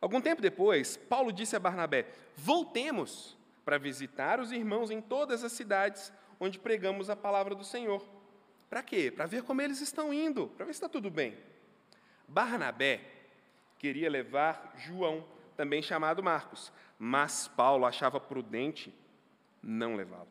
Algum 0.00 0.20
tempo 0.20 0.42
depois, 0.42 0.96
Paulo 0.96 1.32
disse 1.32 1.56
a 1.56 1.60
Barnabé: 1.60 2.06
Voltemos 2.36 3.38
para 3.64 3.78
visitar 3.78 4.38
os 4.38 4.52
irmãos 4.52 4.90
em 4.90 5.00
todas 5.00 5.44
as 5.44 5.52
cidades 5.52 6.12
onde 6.38 6.58
pregamos 6.58 7.08
a 7.08 7.16
palavra 7.16 7.54
do 7.54 7.64
Senhor. 7.64 8.02
Para 8.72 8.82
quê? 8.82 9.10
Para 9.14 9.26
ver 9.26 9.42
como 9.42 9.60
eles 9.60 9.82
estão 9.82 10.14
indo, 10.14 10.48
para 10.48 10.64
ver 10.64 10.72
se 10.72 10.78
está 10.78 10.88
tudo 10.88 11.10
bem. 11.10 11.36
Barnabé 12.26 13.02
queria 13.78 14.08
levar 14.08 14.72
João, 14.78 15.26
também 15.54 15.82
chamado 15.82 16.22
Marcos, 16.22 16.72
mas 16.98 17.46
Paulo 17.48 17.84
achava 17.84 18.18
prudente 18.18 18.90
não 19.62 19.94
levá-lo. 19.94 20.30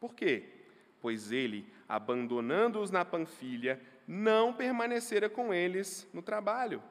Por 0.00 0.12
quê? 0.12 0.64
Pois 1.00 1.30
ele, 1.30 1.72
abandonando-os 1.88 2.90
na 2.90 3.04
Panfilha, 3.04 3.80
não 4.08 4.52
permanecera 4.52 5.30
com 5.30 5.54
eles 5.54 6.08
no 6.12 6.22
trabalho. 6.22 6.82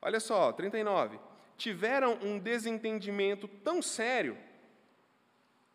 Olha 0.00 0.20
só, 0.20 0.52
39. 0.52 1.18
Tiveram 1.56 2.20
um 2.22 2.38
desentendimento 2.38 3.48
tão 3.48 3.82
sério 3.82 4.38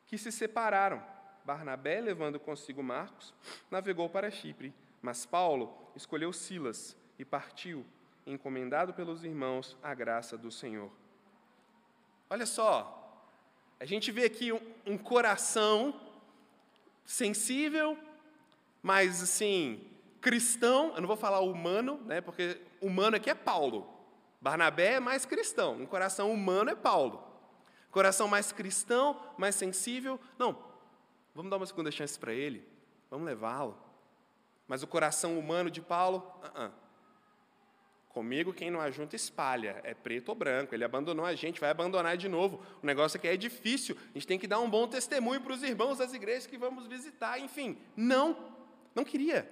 que 0.05 0.17
se 0.17 0.31
separaram. 0.31 1.11
Barnabé, 1.45 1.99
levando 1.99 2.39
consigo 2.39 2.81
Marcos, 2.81 3.33
navegou 3.69 4.09
para 4.09 4.31
Chipre, 4.31 4.73
mas 5.01 5.25
Paulo 5.25 5.75
escolheu 5.95 6.31
Silas 6.31 6.95
e 7.19 7.25
partiu, 7.25 7.85
encomendado 8.25 8.93
pelos 8.93 9.23
irmãos 9.23 9.77
à 9.83 9.93
graça 9.93 10.37
do 10.37 10.49
Senhor. 10.49 10.89
Olha 12.29 12.45
só, 12.45 13.27
a 13.79 13.85
gente 13.85 14.11
vê 14.11 14.23
aqui 14.25 14.51
um, 14.51 14.61
um 14.85 14.97
coração 14.97 15.99
sensível, 17.05 17.97
mas 18.81 19.21
assim, 19.21 19.85
cristão, 20.21 20.93
eu 20.95 21.01
não 21.01 21.07
vou 21.07 21.17
falar 21.17 21.41
humano, 21.41 21.99
né, 22.05 22.21
porque 22.21 22.61
humano 22.81 23.17
aqui 23.17 23.29
é 23.29 23.35
Paulo. 23.35 23.89
Barnabé 24.39 24.93
é 24.93 24.99
mais 24.99 25.25
cristão, 25.25 25.75
um 25.75 25.85
coração 25.85 26.31
humano 26.31 26.69
é 26.69 26.75
Paulo. 26.75 27.21
Coração 27.91 28.27
mais 28.27 28.51
cristão, 28.51 29.19
mais 29.37 29.53
sensível, 29.55 30.19
não, 30.39 30.57
vamos 31.33 31.49
dar 31.49 31.57
uma 31.57 31.65
segunda 31.65 31.91
chance 31.91 32.17
para 32.17 32.33
ele, 32.33 32.67
vamos 33.09 33.25
levá-lo. 33.25 33.77
Mas 34.67 34.83
o 34.83 34.87
coração 34.87 35.37
humano 35.37 35.69
de 35.69 35.81
Paulo, 35.81 36.19
uh 36.43 36.59
-uh. 36.59 36.83
Comigo, 38.13 38.53
quem 38.53 38.69
não 38.69 38.79
ajunta, 38.79 39.15
espalha. 39.15 39.81
É 39.83 39.95
preto 39.95 40.29
ou 40.29 40.35
branco. 40.35 40.75
Ele 40.75 40.83
abandonou 40.83 41.25
a 41.25 41.33
gente, 41.33 41.59
vai 41.59 41.71
abandonar 41.71 42.15
de 42.15 42.29
novo. 42.29 42.63
O 42.81 42.85
negócio 42.85 43.17
aqui 43.17 43.27
é 43.27 43.35
difícil. 43.35 43.97
A 44.11 44.13
gente 44.13 44.27
tem 44.27 44.37
que 44.37 44.45
dar 44.45 44.59
um 44.59 44.69
bom 44.69 44.87
testemunho 44.87 45.41
para 45.41 45.51
os 45.51 45.63
irmãos 45.63 45.97
das 45.97 46.13
igrejas 46.13 46.45
que 46.45 46.55
vamos 46.55 46.85
visitar. 46.85 47.39
Enfim, 47.39 47.75
não, 47.97 48.53
não 48.93 49.03
queria, 49.03 49.51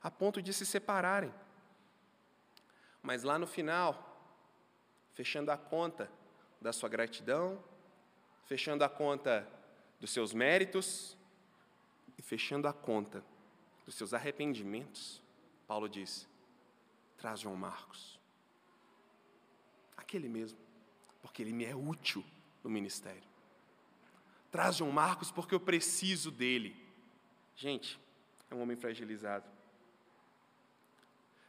a 0.00 0.08
ponto 0.12 0.40
de 0.40 0.54
se 0.54 0.64
separarem. 0.64 1.34
Mas 3.02 3.24
lá 3.24 3.36
no 3.36 3.48
final, 3.48 4.16
fechando 5.12 5.50
a 5.50 5.56
conta 5.56 6.08
da 6.60 6.72
sua 6.72 6.88
gratidão, 6.88 7.58
fechando 8.44 8.84
a 8.84 8.88
conta 8.88 9.44
dos 10.00 10.10
seus 10.10 10.32
méritos 10.32 11.16
e 12.16 12.22
fechando 12.22 12.68
a 12.68 12.72
conta 12.72 13.24
dos 13.84 13.94
seus 13.94 14.12
arrependimentos, 14.12 15.22
Paulo 15.66 15.88
diz: 15.88 16.28
traz 17.16 17.40
João 17.40 17.56
Marcos. 17.56 18.18
Aquele 19.96 20.28
mesmo, 20.28 20.58
porque 21.20 21.42
ele 21.42 21.52
me 21.52 21.64
é 21.64 21.74
útil 21.74 22.24
no 22.62 22.70
ministério. 22.70 23.28
Traz 24.50 24.76
João 24.76 24.90
Marcos 24.90 25.30
porque 25.30 25.54
eu 25.54 25.60
preciso 25.60 26.30
dele. 26.30 26.74
Gente, 27.54 28.00
é 28.50 28.54
um 28.54 28.62
homem 28.62 28.76
fragilizado. 28.76 29.44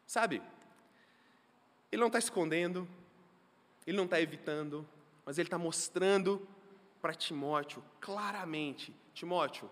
Sabe, 0.06 0.42
ele 1.92 2.00
não 2.00 2.08
está 2.08 2.20
escondendo, 2.20 2.88
ele 3.86 3.96
não 3.96 4.06
está 4.06 4.20
evitando, 4.20 4.88
mas 5.26 5.38
ele 5.38 5.48
está 5.48 5.58
mostrando 5.58 6.48
para 7.02 7.14
Timóteo 7.14 7.84
claramente: 8.00 8.96
Timóteo, 9.14 9.70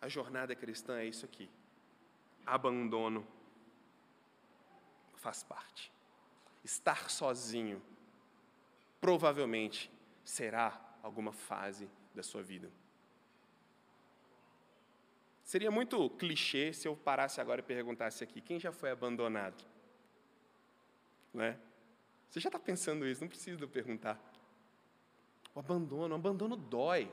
a 0.00 0.08
jornada 0.08 0.54
cristã 0.54 0.98
é 0.98 1.06
isso 1.06 1.24
aqui. 1.24 1.50
Abandono 2.46 3.26
faz 5.16 5.42
parte. 5.42 5.92
Estar 6.64 7.10
sozinho 7.10 7.82
provavelmente 9.00 9.90
será 10.24 10.80
alguma 11.02 11.32
fase 11.32 11.88
da 12.14 12.22
sua 12.22 12.42
vida. 12.42 12.70
Seria 15.42 15.70
muito 15.70 16.10
clichê 16.10 16.72
se 16.72 16.86
eu 16.86 16.94
parasse 16.94 17.40
agora 17.40 17.60
e 17.60 17.64
perguntasse 17.64 18.22
aqui: 18.22 18.40
quem 18.40 18.60
já 18.60 18.70
foi 18.70 18.90
abandonado? 18.90 19.64
Não 21.32 21.42
é? 21.42 21.58
Você 22.28 22.40
já 22.40 22.48
está 22.48 22.58
pensando 22.58 23.06
isso, 23.06 23.22
não 23.22 23.28
precisa 23.28 23.66
perguntar. 23.66 24.20
O 25.58 25.60
abandono, 25.60 26.14
o 26.14 26.16
abandono 26.16 26.54
dói. 26.56 27.12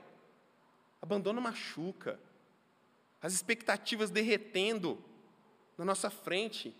O 1.02 1.04
abandono 1.04 1.40
machuca. 1.40 2.16
As 3.20 3.32
expectativas 3.32 4.08
derretendo 4.08 5.02
na 5.76 5.84
nossa 5.84 6.08
frente 6.10 6.72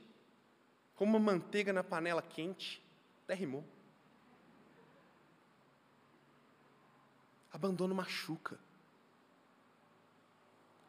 como 0.95 1.19
uma 1.19 1.33
manteiga 1.33 1.73
na 1.73 1.83
panela 1.83 2.23
quente, 2.23 2.81
até 3.25 3.35
rimou. 3.35 3.65
Abandono 7.53 7.97
machuca. 7.97 8.61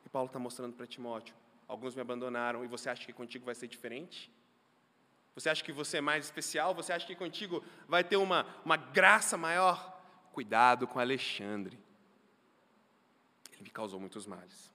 E 0.06 0.10
Paulo 0.10 0.28
está 0.28 0.38
mostrando 0.38 0.76
para 0.76 0.86
Timóteo: 0.86 1.34
alguns 1.68 1.96
me 1.96 2.02
abandonaram 2.02 2.64
e 2.64 2.68
você 2.68 2.88
acha 2.88 3.04
que 3.04 3.14
contigo 3.14 3.46
vai 3.46 3.56
ser 3.56 3.68
diferente? 3.68 4.32
Você 5.34 5.50
acha 5.50 5.64
que 5.64 5.72
você 5.72 5.98
é 5.98 6.02
mais 6.02 6.26
especial? 6.26 6.76
Você 6.76 6.94
acha 6.94 7.08
que 7.08 7.16
contigo 7.16 7.64
vai 7.88 8.04
ter 8.04 8.18
uma, 8.18 8.46
uma 8.64 8.78
graça 8.78 9.36
maior? 9.36 9.97
Cuidado 10.38 10.86
com 10.88 11.00
Alexandre. 11.00 11.80
Ele 13.52 13.64
me 13.64 13.72
causou 13.72 14.00
muitos 14.00 14.28
males. 14.28 14.72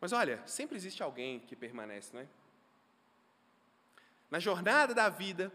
Mas 0.00 0.14
olha, 0.14 0.42
sempre 0.46 0.78
existe 0.78 1.02
alguém 1.02 1.40
que 1.40 1.54
permanece, 1.54 2.14
não 2.14 2.22
é? 2.22 2.28
na 4.30 4.38
jornada 4.38 4.94
da 4.94 5.10
vida, 5.10 5.52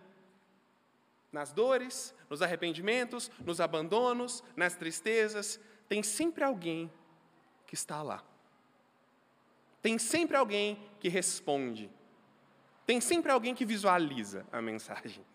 nas 1.32 1.52
dores, 1.52 2.14
nos 2.30 2.44
arrependimentos, 2.44 3.32
nos 3.44 3.60
abandonos, 3.60 4.44
nas 4.56 4.76
tristezas, 4.76 5.60
tem 5.90 6.04
sempre 6.04 6.44
alguém 6.44 6.94
que 7.66 7.74
está 7.74 8.04
lá. 8.04 8.24
Tem 9.82 9.98
sempre 9.98 10.38
alguém 10.38 10.80
que 11.00 11.10
responde. 11.10 11.90
Tem 12.86 13.02
sempre 13.02 13.32
alguém 13.32 13.56
que 13.56 13.66
visualiza 13.66 14.46
a 14.52 14.62
mensagem. 14.62 15.26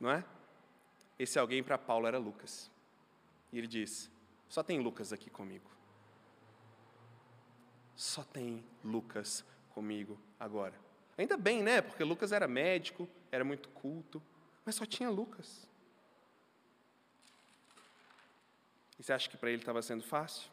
Não 0.00 0.10
é? 0.10 0.24
Esse 1.18 1.38
alguém 1.38 1.62
para 1.62 1.78
Paulo 1.78 2.06
era 2.06 2.18
Lucas. 2.18 2.70
E 3.52 3.58
ele 3.58 3.66
diz: 3.66 4.10
só 4.48 4.62
tem 4.62 4.80
Lucas 4.80 5.12
aqui 5.12 5.30
comigo. 5.30 5.70
Só 7.94 8.24
tem 8.24 8.64
Lucas 8.82 9.44
comigo 9.70 10.18
agora. 10.38 10.74
Ainda 11.16 11.36
bem, 11.36 11.62
né? 11.62 11.80
Porque 11.80 12.02
Lucas 12.02 12.32
era 12.32 12.48
médico, 12.48 13.08
era 13.30 13.44
muito 13.44 13.68
culto, 13.68 14.22
mas 14.64 14.74
só 14.74 14.84
tinha 14.84 15.08
Lucas. 15.08 15.68
E 18.98 19.02
você 19.02 19.12
acha 19.12 19.28
que 19.28 19.36
para 19.36 19.50
ele 19.50 19.62
estava 19.62 19.82
sendo 19.82 20.02
fácil? 20.02 20.50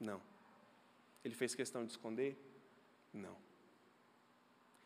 Não. 0.00 0.20
Ele 1.24 1.34
fez 1.34 1.54
questão 1.54 1.84
de 1.84 1.92
esconder? 1.92 2.36
Não. 3.12 3.36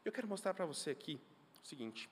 Eu 0.05 0.13
quero 0.13 0.29
mostrar 0.29 0.53
para 0.53 0.67
você 0.67 0.91
aqui 0.91 1.21
o 1.63 1.67
seguinte: 1.67 2.09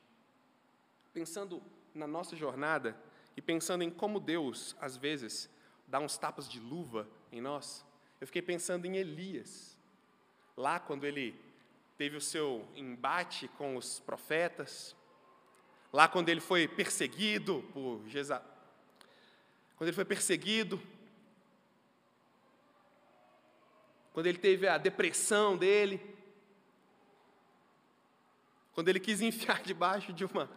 pensando 1.12 1.62
na 1.94 2.07
nossa 2.07 2.35
jornada 2.35 2.96
e 3.37 3.42
pensando 3.42 3.83
em 3.83 3.90
como 3.90 4.18
Deus, 4.20 4.76
às 4.80 4.96
vezes, 4.96 5.48
dá 5.87 6.00
uns 6.00 6.18
tapas 6.18 6.48
de 6.48 6.59
luva 6.59 7.09
em 7.30 7.40
nós, 7.40 7.85
eu 8.20 8.26
fiquei 8.26 8.42
pensando 8.42 8.87
em 8.87 8.96
Elias. 8.96 9.76
Lá, 10.57 10.78
quando 10.80 11.04
ele 11.04 11.38
teve 11.96 12.16
o 12.16 12.20
seu 12.20 12.66
embate 12.74 13.48
com 13.48 13.76
os 13.76 14.00
profetas, 14.00 14.96
lá 15.92 16.09
quando 16.09 16.28
ele 16.28 16.40
foi 16.40 16.66
perseguido 16.66 17.64
por 17.72 18.02
Jeza... 18.09 18.42
quando 19.76 19.88
ele 19.88 19.94
foi 19.94 20.04
perseguido, 20.04 20.80
quando 24.12 24.26
ele 24.26 24.38
teve 24.38 24.68
a 24.68 24.78
depressão 24.78 25.57
dele, 25.57 26.00
quando 28.72 28.88
ele 28.88 29.00
quis 29.00 29.20
enfiar 29.22 29.62
debaixo 29.62 30.12
de 30.12 30.24
uma 30.24 30.48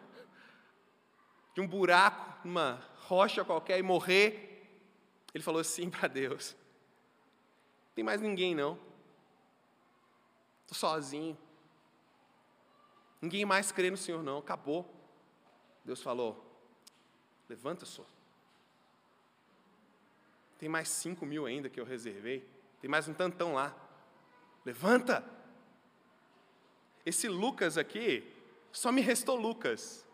de 1.58 1.62
um 1.62 1.68
buraco, 1.68 2.48
uma 2.48 2.80
rocha 3.08 3.44
qualquer 3.44 3.80
e 3.80 3.82
morrer, 3.82 4.70
ele 5.34 5.44
falou 5.44 5.60
assim 5.60 5.90
para 5.90 6.08
Deus: 6.08 6.56
"Não 7.88 7.94
tem 7.96 8.04
mais 8.04 8.22
ninguém 8.22 8.54
não. 8.54 8.80
Estou 10.62 10.78
sozinho. 10.78 11.36
Ninguém 13.20 13.44
mais 13.44 13.72
crê 13.72 13.90
no 13.90 13.98
Senhor, 13.98 14.22
não. 14.22 14.38
Acabou. 14.38 14.86
Deus 15.84 16.00
falou: 16.00 16.46
levanta 17.50 17.88
só. 17.88 18.06
Tem 20.60 20.70
mais 20.70 20.90
cinco 20.90 21.26
mil 21.26 21.48
ainda 21.48 21.72
que 21.72 21.80
eu 21.80 21.86
reservei. 21.86 22.48
Tem 22.80 22.88
mais 22.88 23.08
um 23.08 23.16
tantão 23.16 23.56
lá. 23.56 23.76
Levanta. 24.64 25.28
Esse 27.04 27.28
Lucas 27.28 27.80
aqui, 27.80 28.32
só 28.72 28.92
me 28.92 29.02
restou 29.02 29.36
Lucas. 29.36 30.07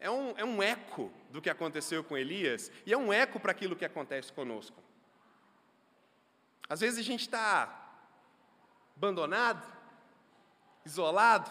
É 0.00 0.10
um, 0.10 0.34
é 0.36 0.44
um 0.44 0.62
eco 0.62 1.12
do 1.30 1.42
que 1.42 1.50
aconteceu 1.50 2.04
com 2.04 2.16
Elias 2.16 2.70
e 2.86 2.92
é 2.92 2.96
um 2.96 3.12
eco 3.12 3.40
para 3.40 3.50
aquilo 3.50 3.76
que 3.76 3.84
acontece 3.84 4.32
conosco. 4.32 4.82
Às 6.68 6.80
vezes 6.80 6.98
a 6.98 7.02
gente 7.02 7.22
está 7.22 7.86
abandonado, 8.96 9.66
isolado, 10.84 11.50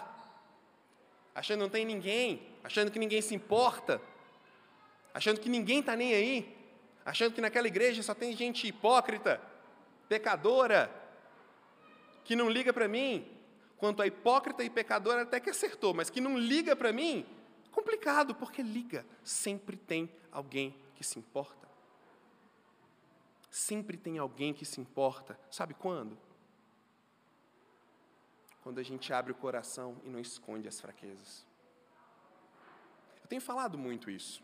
achando 1.34 1.58
que 1.58 1.64
não 1.64 1.70
tem 1.70 1.86
ninguém, 1.86 2.48
achando 2.64 2.92
que 2.92 3.00
ninguém 3.00 3.22
se 3.22 3.36
importa, 3.36 4.02
achando 5.14 5.40
que 5.40 5.50
ninguém 5.50 5.80
está 5.80 5.96
nem 5.96 6.14
aí, 6.14 6.58
achando 7.06 7.34
que 7.34 7.42
naquela 7.42 7.68
igreja 7.68 8.02
só 8.04 8.14
tem 8.14 8.36
gente 8.36 8.68
hipócrita, 8.68 9.42
pecadora, 10.08 10.92
que 12.24 12.36
não 12.36 12.50
liga 12.50 12.72
para 12.72 12.88
mim. 12.88 13.28
Quanto 13.78 14.02
a 14.02 14.08
hipócrita 14.08 14.64
e 14.64 14.70
pecadora, 14.70 15.22
até 15.22 15.40
que 15.40 15.50
acertou, 15.50 15.94
mas 15.94 16.10
que 16.10 16.20
não 16.20 16.38
liga 16.38 16.76
para 16.76 16.92
mim, 16.92 17.26
complicado, 17.72 18.36
porque 18.36 18.62
liga. 18.62 19.06
Sempre 19.24 19.78
tem 19.78 20.12
alguém 20.32 20.76
que 20.96 21.04
se 21.04 21.20
importa. 21.20 21.68
Sempre 23.50 23.98
tem 23.98 24.18
alguém 24.18 24.54
que 24.54 24.66
se 24.66 24.80
importa. 24.80 25.40
Sabe 25.50 25.74
quando? 25.74 26.18
Quando 28.62 28.80
a 28.80 28.84
gente 28.84 29.14
abre 29.14 29.32
o 29.32 29.36
coração 29.36 30.02
e 30.04 30.10
não 30.10 30.20
esconde 30.20 30.68
as 30.68 30.80
fraquezas. 30.80 31.46
Eu 33.24 33.28
tenho 33.28 33.42
falado 33.42 33.78
muito 33.78 34.10
isso. 34.10 34.44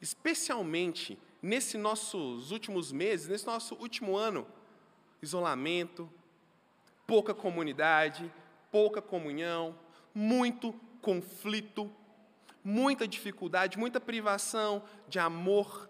Especialmente 0.00 1.18
nesses 1.40 1.80
nossos 1.80 2.50
últimos 2.50 2.92
meses, 2.92 3.28
nesse 3.28 3.46
nosso 3.46 3.74
último 3.76 4.16
ano, 4.16 4.46
isolamento, 5.22 6.10
pouca 7.06 7.32
comunidade, 7.34 8.30
pouca 8.70 9.00
comunhão, 9.00 9.78
muito 10.14 10.74
conflito, 11.06 11.88
muita 12.64 13.06
dificuldade, 13.06 13.78
muita 13.78 14.00
privação 14.00 14.82
de 15.06 15.20
amor, 15.20 15.88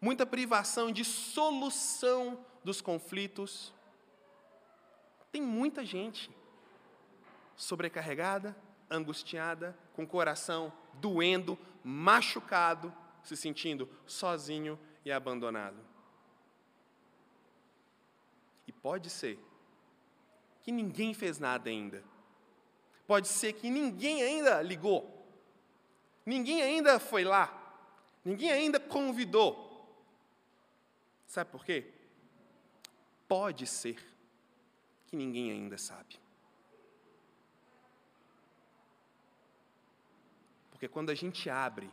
muita 0.00 0.26
privação 0.26 0.90
de 0.90 1.04
solução 1.04 2.44
dos 2.64 2.80
conflitos. 2.80 3.72
Tem 5.30 5.40
muita 5.40 5.84
gente 5.84 6.28
sobrecarregada, 7.54 8.56
angustiada, 8.90 9.78
com 9.92 10.02
o 10.02 10.06
coração 10.08 10.72
doendo, 10.94 11.56
machucado, 11.84 12.92
se 13.22 13.36
sentindo 13.36 13.88
sozinho 14.04 14.76
e 15.04 15.12
abandonado. 15.12 15.78
E 18.66 18.72
pode 18.72 19.10
ser 19.10 19.38
que 20.60 20.72
ninguém 20.72 21.14
fez 21.14 21.38
nada 21.38 21.70
ainda. 21.70 22.09
Pode 23.10 23.26
ser 23.26 23.54
que 23.54 23.68
ninguém 23.68 24.22
ainda 24.22 24.62
ligou. 24.62 25.26
Ninguém 26.24 26.62
ainda 26.62 27.00
foi 27.00 27.24
lá. 27.24 27.52
Ninguém 28.24 28.52
ainda 28.52 28.78
convidou. 28.78 29.52
Sabe 31.26 31.50
por 31.50 31.64
quê? 31.64 31.92
Pode 33.26 33.66
ser 33.66 34.00
que 35.08 35.16
ninguém 35.16 35.50
ainda 35.50 35.76
sabe. 35.76 36.20
Porque 40.70 40.86
quando 40.86 41.10
a 41.10 41.14
gente 41.16 41.50
abre, 41.50 41.90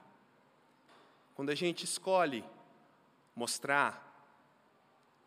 quando 1.33 1.49
a 1.49 1.55
gente 1.55 1.83
escolhe 1.83 2.45
mostrar, 3.35 3.91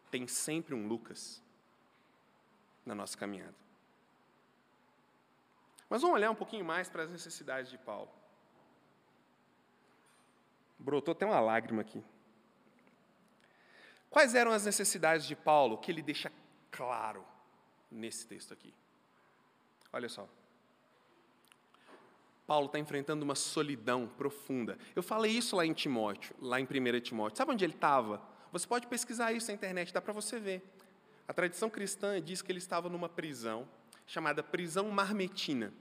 tem 0.09 0.29
sempre 0.29 0.73
um 0.73 0.87
Lucas 0.87 1.43
na 2.87 2.95
nossa 2.95 3.19
caminhada. 3.19 3.70
Mas 5.91 6.03
vamos 6.03 6.15
olhar 6.15 6.31
um 6.31 6.37
pouquinho 6.37 6.65
mais 6.65 6.89
para 6.89 7.03
as 7.03 7.11
necessidades 7.11 7.69
de 7.69 7.77
Paulo. 7.77 8.09
Brotou 10.79 11.13
até 11.13 11.27
uma 11.27 11.41
lágrima 11.41 11.83
aqui. 11.83 12.03
Quais 14.09 14.35
eram 14.37 14.53
as 14.53 14.65
necessidades 14.65 15.27
de 15.27 15.35
Paulo 15.35 15.79
que 15.79 15.91
ele 15.91 16.01
deixa 16.01 16.33
claro 16.71 17.25
nesse 17.91 18.25
texto 18.25 18.55
aqui? 18.55 18.73
Olha 19.93 20.09
só. 20.09 20.29
Paulo 22.47 22.67
está 22.67 22.79
enfrentando 22.79 23.25
uma 23.25 23.35
solidão 23.35 24.07
profunda. 24.07 24.79
Eu 24.95 25.03
falei 25.03 25.33
isso 25.33 25.57
lá 25.57 25.67
em 25.67 25.73
Timóteo, 25.73 26.35
lá 26.41 26.61
em 26.61 26.65
1 26.65 27.01
Timóteo. 27.01 27.37
Sabe 27.37 27.53
onde 27.53 27.65
ele 27.65 27.75
estava? 27.75 28.23
Você 28.53 28.67
pode 28.67 28.87
pesquisar 28.87 29.33
isso 29.33 29.49
na 29.49 29.55
internet, 29.55 29.93
dá 29.93 30.01
para 30.01 30.13
você 30.13 30.39
ver. 30.39 30.63
A 31.29 31.33
tradição 31.33 31.69
cristã 31.69 32.21
diz 32.21 32.43
que 32.43 32.51
ele 32.51 32.59
estava 32.59 32.89
numa 32.89 33.09
prisão 33.09 33.69
chamada 34.11 34.43
prisão 34.43 34.91
marmetina. 34.91 35.73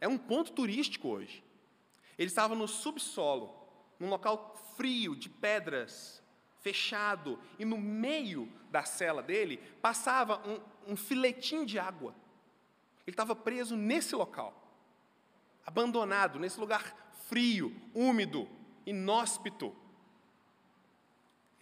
É 0.00 0.06
um 0.06 0.16
ponto 0.16 0.52
turístico 0.52 1.08
hoje. 1.08 1.42
Ele 2.16 2.28
estava 2.28 2.54
no 2.54 2.68
subsolo, 2.68 3.52
num 3.98 4.08
local 4.08 4.54
frio, 4.76 5.16
de 5.16 5.28
pedras, 5.28 6.22
fechado, 6.60 7.36
e 7.58 7.64
no 7.64 7.78
meio 7.78 8.48
da 8.70 8.84
cela 8.84 9.20
dele 9.20 9.56
passava 9.80 10.40
um, 10.48 10.92
um 10.92 10.96
filetinho 10.96 11.66
de 11.66 11.80
água. 11.80 12.14
Ele 13.04 13.12
estava 13.12 13.34
preso 13.34 13.74
nesse 13.74 14.14
local, 14.14 14.54
abandonado, 15.66 16.38
nesse 16.38 16.60
lugar 16.60 17.12
frio, 17.28 17.74
úmido, 17.92 18.48
inóspito 18.86 19.74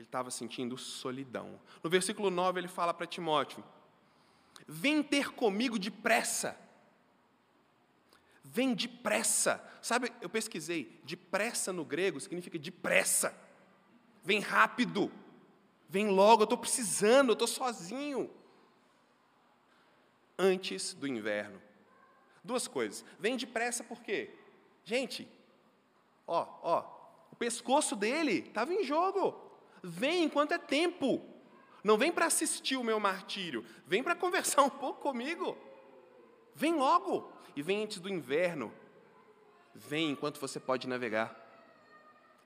ele 0.00 0.08
estava 0.08 0.30
sentindo 0.30 0.78
solidão. 0.78 1.60
No 1.82 1.90
versículo 1.90 2.30
9 2.30 2.58
ele 2.58 2.68
fala 2.68 2.94
para 2.94 3.06
Timóteo: 3.06 3.62
Vem 4.72 5.02
ter 5.02 5.32
comigo 5.32 5.80
depressa. 5.80 6.56
Vem 8.44 8.72
depressa. 8.72 9.60
Sabe, 9.82 10.12
eu 10.20 10.30
pesquisei, 10.30 11.00
depressa 11.02 11.72
no 11.72 11.84
grego 11.84 12.20
significa 12.20 12.56
depressa. 12.56 13.36
Vem 14.22 14.38
rápido. 14.38 15.10
Vem 15.88 16.06
logo, 16.06 16.42
eu 16.42 16.44
estou 16.44 16.56
precisando, 16.56 17.30
eu 17.30 17.32
estou 17.32 17.48
sozinho. 17.48 18.30
Antes 20.38 20.94
do 20.94 21.08
inverno. 21.08 21.60
Duas 22.44 22.68
coisas. 22.68 23.04
Vem 23.18 23.36
depressa 23.36 23.82
por 23.82 24.00
quê? 24.00 24.30
Gente, 24.84 25.28
ó, 26.28 26.46
ó, 26.62 26.84
o 27.32 27.34
pescoço 27.34 27.96
dele 27.96 28.44
estava 28.46 28.72
em 28.72 28.84
jogo. 28.84 29.36
Vem 29.82 30.22
enquanto 30.22 30.52
é 30.52 30.58
tempo. 30.58 31.28
Não 31.82 31.96
vem 31.96 32.12
para 32.12 32.26
assistir 32.26 32.76
o 32.76 32.84
meu 32.84 33.00
martírio, 33.00 33.64
vem 33.86 34.02
para 34.02 34.14
conversar 34.14 34.62
um 34.64 34.70
pouco 34.70 35.00
comigo. 35.00 35.56
Vem 36.54 36.74
logo 36.74 37.32
e 37.56 37.62
vem 37.62 37.84
antes 37.84 38.00
do 38.00 38.08
inverno. 38.08 38.72
Vem 39.74 40.10
enquanto 40.10 40.40
você 40.40 40.60
pode 40.60 40.86
navegar. 40.86 41.34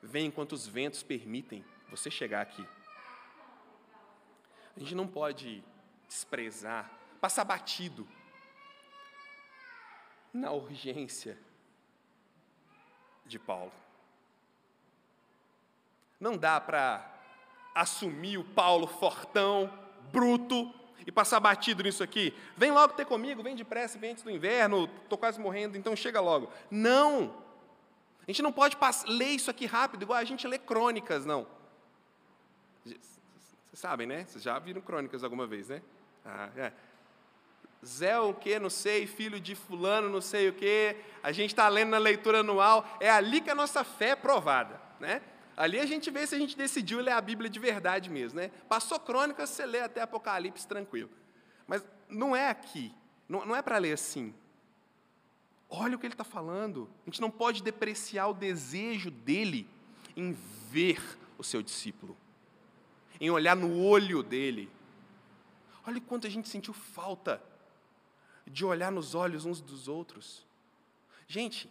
Vem 0.03 0.27
enquanto 0.27 0.53
os 0.53 0.67
ventos 0.67 1.03
permitem 1.03 1.65
você 1.89 2.11
chegar 2.11 2.43
aqui. 2.43 2.67
A 4.77 4.81
gente 4.81 4.95
não 4.95 5.07
pode 5.07 5.65
desprezar, 6.07 6.91
passar 7.21 7.45
batido 7.45 8.07
na 10.33 10.51
urgência 10.51 11.39
de 13.25 13.39
Paulo. 13.39 13.73
Não 16.19 16.37
dá 16.37 16.61
para 16.61 17.14
assumir 17.75 18.39
o 18.39 18.45
Paulo 18.45 18.87
fortão, 18.87 19.73
bruto, 20.13 20.73
e 21.07 21.13
passar 21.13 21.41
batido 21.41 21.83
nisso 21.83 22.03
aqui. 22.03 22.33
Vem 22.57 22.71
logo 22.71 22.95
ter 22.95 23.05
comigo, 23.05 23.43
vem 23.43 23.55
depressa, 23.55 23.99
vem 23.99 24.13
antes 24.13 24.23
do 24.23 24.31
inverno, 24.31 24.89
estou 25.03 25.19
quase 25.19 25.39
morrendo, 25.39 25.77
então 25.77 25.95
chega 25.95 26.21
logo. 26.21 26.51
Não! 26.71 27.35
A 28.27 28.31
gente 28.31 28.43
não 28.43 28.53
pode 28.53 28.77
ler 29.07 29.29
isso 29.29 29.51
aqui 29.51 29.67
rápido, 29.67 30.03
igual 30.03 30.19
a 30.19 30.25
gente 30.25 30.47
lê 30.47 30.59
crônicas, 30.59 31.27
não. 31.27 31.47
Vocês 32.85 33.21
sabem, 33.75 34.07
né? 34.07 34.25
Vocês 34.25 34.43
já 34.43 34.59
viram 34.59 34.81
crônicas 34.81 35.23
alguma 35.23 35.47
vez, 35.47 35.69
né? 35.69 35.83
Ah, 36.25 36.49
é. 36.57 36.73
Zé 37.85 38.19
o 38.19 38.33
que, 38.33 38.59
não 38.59 38.71
sei, 38.71 39.07
filho 39.07 39.39
de 39.39 39.55
fulano, 39.55 40.09
não 40.09 40.23
sei 40.23 40.49
o 40.49 40.55
que, 40.55 40.97
a 41.23 41.33
gente 41.33 41.51
está 41.51 41.69
lendo 41.69 41.91
na 41.91 41.99
leitura 41.99 42.41
anual, 42.41 42.87
é 42.99 43.11
ali 43.11 43.43
que 43.43 43.51
a 43.51 43.55
nossa 43.55 43.85
fé 43.85 44.11
é 44.11 44.17
provada, 44.17 44.81
né? 44.99 45.21
Ali 45.57 45.79
a 45.79 45.87
gente 45.87 46.11
vê 46.11 46.27
se 46.27 46.35
a 46.35 46.39
gente 46.39 46.57
decidiu 46.57 47.01
ler 47.01 47.13
a 47.13 47.21
Bíblia 47.21 47.49
de 47.49 47.59
verdade 47.59 48.11
mesmo, 48.11 48.41
né? 48.41 48.51
Passou 48.69 48.99
crônicas, 48.99 49.51
você 49.51 49.65
lê 49.65 49.81
até 49.81 50.03
Apocalipse 50.03 50.67
tranquilo. 50.67 51.11
Mas 51.67 51.85
não 52.09 52.35
é 52.35 52.49
aqui, 52.49 52.93
não, 53.29 53.45
não 53.47 53.57
é 53.57 53.63
para 53.63 53.79
ler 53.79 53.93
assim. 53.93 54.35
Olha 55.69 55.97
o 55.97 55.99
que 55.99 56.07
ele 56.07 56.15
está 56.15 56.25
falando. 56.25 56.89
A 57.03 57.11
gente 57.11 57.21
não 57.21 57.31
pode 57.31 57.63
depreciar 57.63 58.29
o 58.29 58.35
desejo 58.35 59.11
dele 59.11 59.69
em 60.17 60.33
ver 60.71 61.01
o 61.39 61.45
seu 61.45 61.63
discípulo, 61.63 62.17
em 63.21 63.31
olhar 63.31 63.57
no 63.57 63.81
olho 63.81 64.23
dele. 64.23 64.71
Olha 65.87 66.01
quanto 66.01 66.27
a 66.27 66.31
gente 66.31 66.49
sentiu 66.49 66.73
falta 66.73 67.43
de 68.47 68.65
olhar 68.65 68.91
nos 68.91 69.15
olhos 69.15 69.45
uns 69.45 69.61
dos 69.61 69.89
outros. 69.89 70.47
Gente, 71.27 71.71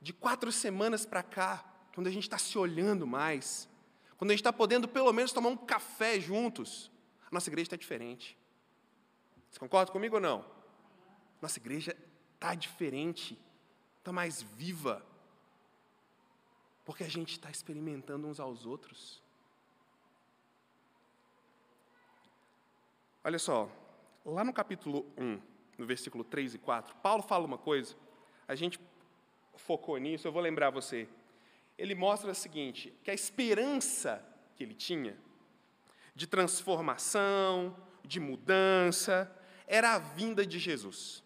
de 0.00 0.12
quatro 0.12 0.50
semanas 0.52 1.06
para 1.06 1.22
cá, 1.22 1.64
quando 1.94 2.06
a 2.06 2.10
gente 2.10 2.24
está 2.24 2.38
se 2.38 2.56
olhando 2.58 3.06
mais, 3.06 3.68
quando 4.16 4.30
a 4.30 4.34
gente 4.34 4.40
está 4.40 4.52
podendo 4.52 4.88
pelo 4.88 5.12
menos 5.12 5.32
tomar 5.32 5.48
um 5.48 5.56
café 5.56 6.18
juntos, 6.18 6.90
a 7.26 7.28
nossa 7.30 7.48
igreja 7.50 7.66
está 7.66 7.76
diferente. 7.76 8.38
Você 9.50 9.58
concorda 9.58 9.92
comigo 9.92 10.16
ou 10.16 10.20
não? 10.20 10.44
Nossa 11.40 11.58
igreja 11.58 11.96
está 12.34 12.54
diferente, 12.54 13.38
está 13.98 14.12
mais 14.12 14.42
viva, 14.42 15.04
porque 16.84 17.04
a 17.04 17.08
gente 17.08 17.32
está 17.32 17.50
experimentando 17.50 18.26
uns 18.26 18.40
aos 18.40 18.64
outros. 18.64 19.22
Olha 23.24 23.38
só, 23.38 23.70
lá 24.24 24.42
no 24.42 24.52
capítulo 24.52 25.06
1, 25.16 25.40
no 25.78 25.86
versículo 25.86 26.24
3 26.24 26.54
e 26.54 26.58
4, 26.58 26.96
Paulo 26.96 27.22
fala 27.22 27.44
uma 27.44 27.58
coisa, 27.58 27.94
a 28.48 28.54
gente 28.54 28.80
focou 29.54 29.96
nisso, 29.98 30.26
eu 30.26 30.32
vou 30.32 30.42
lembrar 30.42 30.70
você. 30.70 31.08
Ele 31.78 31.94
mostra 31.94 32.30
o 32.30 32.34
seguinte: 32.34 32.92
que 33.02 33.10
a 33.10 33.14
esperança 33.14 34.24
que 34.54 34.62
ele 34.62 34.74
tinha 34.74 35.16
de 36.14 36.26
transformação, 36.26 37.76
de 38.04 38.20
mudança, 38.20 39.30
era 39.66 39.94
a 39.94 39.98
vinda 39.98 40.44
de 40.44 40.58
Jesus. 40.58 41.22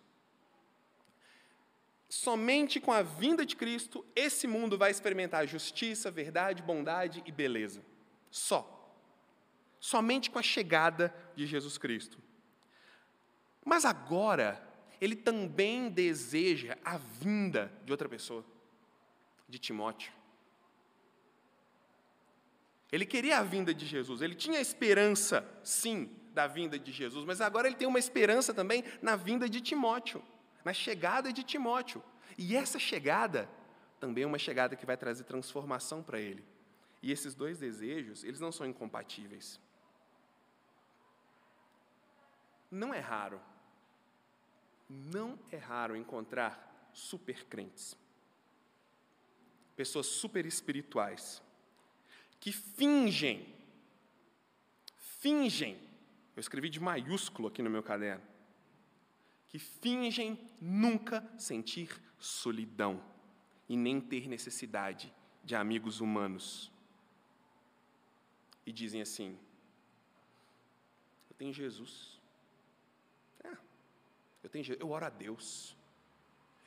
Somente 2.09 2.81
com 2.81 2.93
a 2.93 3.03
vinda 3.03 3.45
de 3.45 3.57
Cristo, 3.57 4.07
esse 4.15 4.47
mundo 4.47 4.79
vai 4.79 4.91
experimentar 4.91 5.47
justiça, 5.47 6.11
verdade, 6.11 6.63
bondade 6.63 7.23
e 7.27 7.33
beleza. 7.33 7.83
Só. 8.31 8.73
Somente 9.81 10.31
com 10.31 10.39
a 10.39 10.43
chegada 10.43 11.15
de 11.35 11.47
Jesus 11.47 11.77
Cristo. 11.77 12.19
Mas 13.65 13.85
agora, 13.85 14.63
ele 15.01 15.17
também 15.17 15.91
deseja 15.91 16.79
a 16.85 16.97
vinda 16.97 17.73
de 17.85 17.93
outra 17.93 18.09
pessoa, 18.09 18.45
de 19.49 19.59
Timóteo. 19.59 20.13
Ele 22.97 23.05
queria 23.05 23.41
a 23.41 23.43
vinda 23.43 23.75
de 23.75 23.85
Jesus, 23.85 24.23
ele 24.23 24.35
tinha 24.35 24.59
esperança, 24.59 25.47
sim, 25.63 26.11
da 26.33 26.47
vinda 26.47 26.79
de 26.79 26.91
Jesus, 26.91 27.27
mas 27.27 27.43
agora 27.43 27.69
ele 27.69 27.77
tem 27.77 27.87
uma 27.87 27.99
esperança 27.99 28.55
também 28.55 28.83
na 29.03 29.17
vinda 29.17 29.51
de 29.51 29.61
Timóteo, 29.61 30.23
na 30.65 30.73
chegada 30.73 31.31
de 31.31 31.43
Timóteo. 31.43 32.03
E 32.39 32.57
essa 32.57 32.79
chegada 32.79 33.51
também 34.01 34.25
é 34.25 34.27
uma 34.27 34.39
chegada 34.39 34.75
que 34.75 34.87
vai 34.87 34.97
trazer 34.97 35.25
transformação 35.25 36.03
para 36.03 36.19
ele. 36.19 36.43
E 37.03 37.13
esses 37.13 37.35
dois 37.35 37.59
desejos, 37.59 38.25
eles 38.25 38.41
não 38.41 38.51
são 38.51 38.67
incompatíveis. 38.67 39.61
Não 42.71 42.95
é 42.95 42.99
raro, 42.99 43.39
não 44.89 45.39
é 45.53 45.59
raro 45.59 45.95
encontrar 45.95 46.91
supercrentes, 46.95 47.95
pessoas 49.77 50.07
super 50.07 50.47
espirituais, 50.47 51.43
que 52.47 52.53
fingem, 52.53 53.45
fingem, 55.19 55.77
eu 56.37 56.41
escrevi 56.41 56.69
de 56.69 56.79
maiúsculo 56.79 57.49
aqui 57.49 57.61
no 57.61 57.69
meu 57.69 57.83
caderno, 57.83 58.23
que 59.49 59.59
fingem 59.59 60.39
nunca 60.61 61.29
sentir 61.37 62.01
solidão 62.21 63.03
e 63.69 63.77
nem 63.77 64.01
ter 64.01 64.29
necessidade 64.29 65.13
de 65.43 65.57
amigos 65.57 66.01
humanos. 66.01 66.71
E 68.65 68.71
dizem 68.71 69.03
assim: 69.03 69.37
Eu 71.29 71.35
tenho 71.35 71.53
Jesus. 71.53 72.21
É, 73.43 73.57
eu 74.45 74.49
tenho 74.49 74.73
eu 74.79 74.89
oro 74.91 75.05
a 75.05 75.11
Deus. 75.11 75.77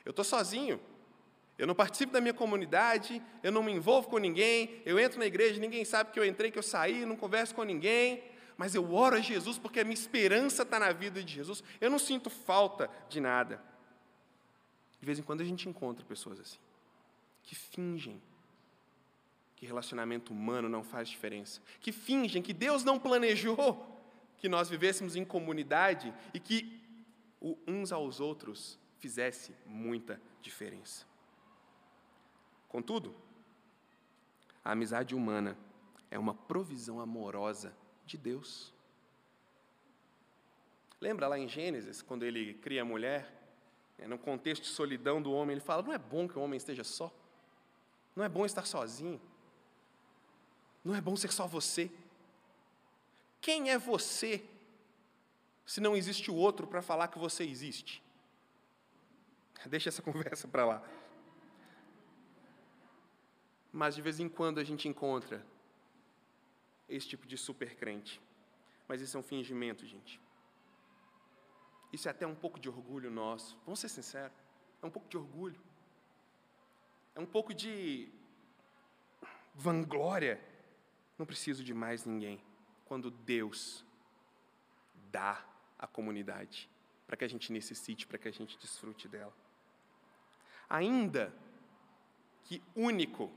Eu 0.04 0.10
estou 0.10 0.26
sozinho. 0.26 0.78
Eu 1.60 1.66
não 1.66 1.74
participo 1.74 2.10
da 2.10 2.22
minha 2.22 2.32
comunidade, 2.32 3.22
eu 3.42 3.52
não 3.52 3.62
me 3.62 3.70
envolvo 3.70 4.08
com 4.08 4.16
ninguém, 4.16 4.80
eu 4.86 4.98
entro 4.98 5.18
na 5.18 5.26
igreja, 5.26 5.60
ninguém 5.60 5.84
sabe 5.84 6.10
que 6.10 6.18
eu 6.18 6.24
entrei, 6.24 6.50
que 6.50 6.58
eu 6.58 6.62
saí, 6.62 7.04
não 7.04 7.14
converso 7.14 7.54
com 7.54 7.62
ninguém, 7.62 8.24
mas 8.56 8.74
eu 8.74 8.90
oro 8.94 9.16
a 9.16 9.20
Jesus 9.20 9.58
porque 9.58 9.80
a 9.80 9.84
minha 9.84 9.92
esperança 9.92 10.62
está 10.62 10.78
na 10.78 10.90
vida 10.90 11.22
de 11.22 11.34
Jesus. 11.34 11.62
Eu 11.78 11.90
não 11.90 11.98
sinto 11.98 12.30
falta 12.30 12.88
de 13.10 13.20
nada. 13.20 13.62
De 14.98 15.04
vez 15.04 15.18
em 15.18 15.22
quando 15.22 15.42
a 15.42 15.44
gente 15.44 15.68
encontra 15.68 16.02
pessoas 16.02 16.40
assim, 16.40 16.58
que 17.42 17.54
fingem 17.54 18.22
que 19.54 19.66
relacionamento 19.66 20.32
humano 20.32 20.66
não 20.66 20.82
faz 20.82 21.10
diferença, 21.10 21.60
que 21.78 21.92
fingem 21.92 22.40
que 22.40 22.54
Deus 22.54 22.82
não 22.84 22.98
planejou 22.98 23.86
que 24.38 24.48
nós 24.48 24.70
vivêssemos 24.70 25.14
em 25.14 25.26
comunidade 25.26 26.14
e 26.32 26.40
que 26.40 26.80
uns 27.66 27.92
aos 27.92 28.18
outros 28.18 28.78
fizesse 28.98 29.54
muita 29.66 30.18
diferença. 30.40 31.09
Contudo, 32.70 33.12
a 34.64 34.70
amizade 34.70 35.12
humana 35.12 35.58
é 36.08 36.16
uma 36.16 36.32
provisão 36.32 37.00
amorosa 37.00 37.76
de 38.06 38.16
Deus. 38.16 38.72
Lembra 41.00 41.26
lá 41.26 41.36
em 41.36 41.48
Gênesis, 41.48 42.00
quando 42.00 42.22
ele 42.22 42.54
cria 42.54 42.82
a 42.82 42.84
mulher, 42.84 43.28
né, 43.98 44.06
no 44.06 44.16
contexto 44.16 44.62
de 44.62 44.68
solidão 44.68 45.20
do 45.20 45.32
homem, 45.32 45.54
ele 45.54 45.60
fala: 45.60 45.82
não 45.82 45.92
é 45.92 45.98
bom 45.98 46.28
que 46.28 46.38
o 46.38 46.42
homem 46.42 46.56
esteja 46.56 46.84
só, 46.84 47.12
não 48.14 48.22
é 48.22 48.28
bom 48.28 48.46
estar 48.46 48.64
sozinho, 48.64 49.20
não 50.84 50.94
é 50.94 51.00
bom 51.00 51.16
ser 51.16 51.32
só 51.32 51.48
você. 51.48 51.90
Quem 53.40 53.70
é 53.70 53.78
você 53.78 54.44
se 55.66 55.80
não 55.80 55.96
existe 55.96 56.30
o 56.30 56.36
outro 56.36 56.68
para 56.68 56.82
falar 56.82 57.08
que 57.08 57.18
você 57.18 57.42
existe? 57.42 58.00
Deixa 59.66 59.88
essa 59.88 60.02
conversa 60.02 60.46
para 60.46 60.64
lá 60.64 60.99
mas 63.72 63.94
de 63.94 64.02
vez 64.02 64.20
em 64.20 64.28
quando 64.28 64.58
a 64.58 64.64
gente 64.64 64.88
encontra 64.88 65.44
esse 66.88 67.06
tipo 67.08 67.26
de 67.26 67.36
super 67.36 67.76
crente. 67.76 68.20
Mas 68.88 69.00
isso 69.00 69.16
é 69.16 69.20
um 69.20 69.22
fingimento, 69.22 69.86
gente. 69.86 70.20
Isso 71.92 72.08
é 72.08 72.10
até 72.10 72.26
um 72.26 72.34
pouco 72.34 72.58
de 72.58 72.68
orgulho 72.68 73.10
nosso. 73.10 73.56
Vamos 73.64 73.80
ser 73.80 73.88
sinceros. 73.88 74.36
É 74.82 74.86
um 74.86 74.90
pouco 74.90 75.08
de 75.08 75.16
orgulho. 75.16 75.60
É 77.14 77.20
um 77.20 77.26
pouco 77.26 77.54
de 77.54 78.08
vanglória. 79.54 80.40
Não 81.18 81.26
preciso 81.26 81.62
de 81.62 81.74
mais 81.74 82.04
ninguém. 82.04 82.40
Quando 82.84 83.10
Deus 83.10 83.84
dá 85.12 85.44
a 85.78 85.86
comunidade 85.86 86.68
para 87.06 87.16
que 87.16 87.24
a 87.24 87.28
gente 87.28 87.52
necessite, 87.52 88.06
para 88.06 88.18
que 88.18 88.28
a 88.28 88.32
gente 88.32 88.58
desfrute 88.58 89.08
dela. 89.08 89.34
Ainda 90.68 91.34
que 92.44 92.62
único 92.74 93.32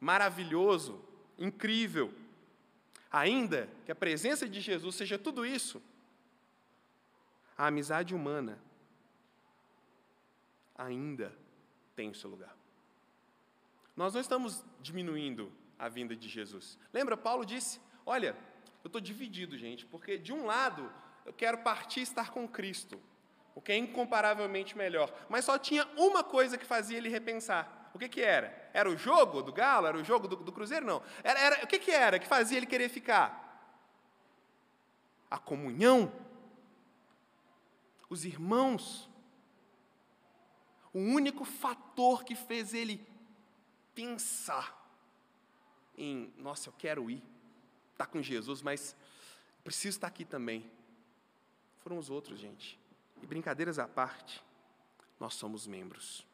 maravilhoso, 0.00 1.02
incrível. 1.38 2.12
Ainda 3.10 3.68
que 3.84 3.92
a 3.92 3.94
presença 3.94 4.48
de 4.48 4.60
Jesus 4.60 4.94
seja 4.94 5.18
tudo 5.18 5.44
isso, 5.44 5.82
a 7.56 7.66
amizade 7.66 8.14
humana 8.14 8.58
ainda 10.76 11.34
tem 11.96 12.08
o 12.08 12.14
seu 12.14 12.30
lugar. 12.30 12.54
Nós 13.96 14.14
não 14.14 14.20
estamos 14.20 14.64
diminuindo 14.80 15.52
a 15.76 15.88
vinda 15.88 16.14
de 16.14 16.28
Jesus. 16.28 16.78
Lembra, 16.92 17.16
Paulo 17.16 17.44
disse: 17.44 17.80
Olha, 18.06 18.36
eu 18.84 18.88
estou 18.88 19.00
dividido, 19.00 19.58
gente, 19.58 19.84
porque 19.86 20.16
de 20.16 20.32
um 20.32 20.46
lado 20.46 20.92
eu 21.26 21.32
quero 21.32 21.58
partir 21.58 22.00
e 22.00 22.02
estar 22.04 22.30
com 22.30 22.46
Cristo, 22.46 23.00
o 23.54 23.60
que 23.60 23.72
é 23.72 23.76
incomparavelmente 23.76 24.78
melhor, 24.78 25.12
mas 25.28 25.44
só 25.44 25.58
tinha 25.58 25.86
uma 25.96 26.22
coisa 26.22 26.56
que 26.56 26.64
fazia 26.64 26.96
ele 26.96 27.08
repensar: 27.08 27.77
o 27.94 27.98
que, 27.98 28.08
que 28.08 28.20
era? 28.20 28.70
Era 28.72 28.88
o 28.88 28.96
jogo 28.96 29.42
do 29.42 29.52
Galo? 29.52 29.86
Era 29.86 29.96
o 29.96 30.04
jogo 30.04 30.28
do, 30.28 30.36
do 30.36 30.52
Cruzeiro? 30.52 30.86
Não. 30.86 31.02
Era, 31.22 31.40
era, 31.40 31.64
o 31.64 31.66
que, 31.66 31.78
que 31.78 31.90
era 31.90 32.18
que 32.18 32.26
fazia 32.26 32.56
ele 32.56 32.66
querer 32.66 32.88
ficar? 32.88 33.44
A 35.30 35.38
comunhão. 35.38 36.12
Os 38.08 38.24
irmãos. 38.24 39.08
O 40.92 41.00
único 41.00 41.44
fator 41.44 42.24
que 42.24 42.34
fez 42.34 42.74
ele 42.74 43.06
pensar 43.94 44.78
em, 45.96 46.32
nossa, 46.36 46.68
eu 46.68 46.74
quero 46.78 47.10
ir, 47.10 47.22
estar 47.92 48.06
tá 48.06 48.06
com 48.06 48.22
Jesus, 48.22 48.62
mas 48.62 48.94
preciso 49.64 49.96
estar 49.96 50.06
aqui 50.06 50.24
também. 50.24 50.70
Foram 51.80 51.98
os 51.98 52.08
outros, 52.08 52.38
gente. 52.38 52.78
E 53.20 53.26
brincadeiras 53.26 53.78
à 53.78 53.88
parte, 53.88 54.42
nós 55.18 55.34
somos 55.34 55.66
membros. 55.66 56.27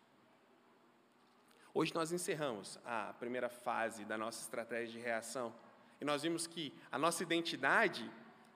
Hoje 1.77 1.93
nós 1.93 2.13
encerramos 2.13 2.79
a 2.85 3.13
primeira 3.15 3.49
fase 3.49 4.05
da 4.05 4.17
nossa 4.17 4.41
estratégia 4.41 4.93
de 4.93 5.05
reação 5.05 5.53
e 6.01 6.05
nós 6.05 6.23
vimos 6.23 6.47
que 6.47 6.73
a 6.91 6.97
nossa 6.97 7.25
identidade, 7.25 8.09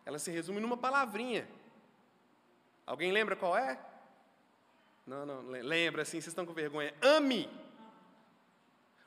ela 0.06 0.20
se 0.20 0.30
resume 0.30 0.60
numa 0.60 0.76
palavrinha. 0.76 1.48
Alguém 2.86 3.10
lembra 3.10 3.34
qual 3.34 3.56
é? 3.58 3.76
Não, 5.04 5.26
não, 5.26 5.40
lembra 5.48 6.02
assim, 6.02 6.20
vocês 6.20 6.28
estão 6.28 6.46
com 6.46 6.52
vergonha. 6.52 6.94
Ame. 7.02 7.50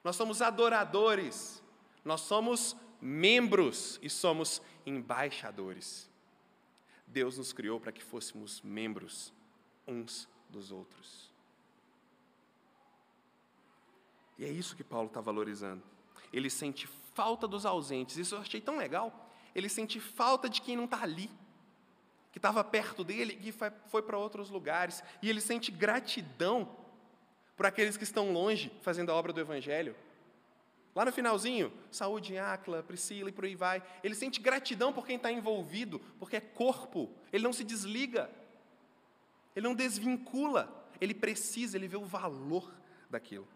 Nós 0.04 0.18
somos 0.18 0.42
adoradores. 0.42 1.64
Nós 2.04 2.20
somos 2.22 2.76
membros 3.00 3.98
e 4.02 4.10
somos 4.10 4.62
embaixadores. 4.86 6.10
Deus 7.08 7.38
nos 7.38 7.54
criou 7.54 7.80
para 7.80 7.94
que 7.94 8.04
fôssemos 8.04 8.62
membros 8.62 9.34
uns 9.88 10.28
dos 10.50 10.70
outros. 10.70 11.31
E 14.42 14.46
é 14.46 14.50
isso 14.50 14.76
que 14.76 14.84
Paulo 14.84 15.06
está 15.06 15.22
valorizando. 15.22 15.84
Ele 16.34 16.50
sente 16.50 16.88
falta 17.14 17.48
dos 17.48 17.64
ausentes. 17.64 18.18
Isso 18.18 18.34
eu 18.34 18.40
achei 18.40 18.60
tão 18.60 18.76
legal. 18.76 19.30
Ele 19.54 19.70
sente 19.70 20.00
falta 20.00 20.50
de 20.50 20.64
quem 20.64 20.76
não 20.76 20.86
está 20.86 21.04
ali, 21.04 21.30
que 22.32 22.40
estava 22.40 22.64
perto 22.64 23.04
dele 23.04 23.40
e 23.44 23.52
foi, 23.52 24.02
para 24.02 24.18
outros 24.18 24.50
lugares. 24.50 25.04
E 25.22 25.30
ele 25.30 25.40
sente 25.40 25.70
gratidão 25.70 26.76
por 27.56 27.68
aqueles 27.68 27.96
que 27.96 28.04
estão 28.04 28.34
longe 28.34 28.72
fazendo 28.82 29.12
a 29.12 29.14
obra 29.14 29.32
do 29.32 29.40
Evangelho. 29.40 29.96
Lá 30.96 31.06
no 31.06 31.12
finalzinho, 31.12 31.72
saúde 31.92 32.34
em 32.34 32.40
Acla, 32.40 32.82
Priscila 32.82 33.30
e 33.30 33.32
por 33.32 33.46
aí 33.46 33.54
vai. 33.54 33.84
Ele 34.04 34.16
sente 34.16 34.42
gratidão 34.42 34.92
por 34.92 35.06
quem 35.06 35.18
está 35.18 35.32
envolvido, 35.32 36.00
porque 36.18 36.38
é 36.38 36.42
corpo. 36.42 37.12
Ele 37.32 37.44
não 37.44 37.54
se 37.54 37.64
desliga. 37.64 38.28
Ele 39.56 39.68
não 39.68 39.76
desvincula. 39.76 40.90
Ele 41.00 41.14
precisa, 41.14 41.78
ele 41.78 41.88
vê 41.88 41.98
o 41.98 42.06
valor 42.06 42.74
daquilo. 43.08 43.48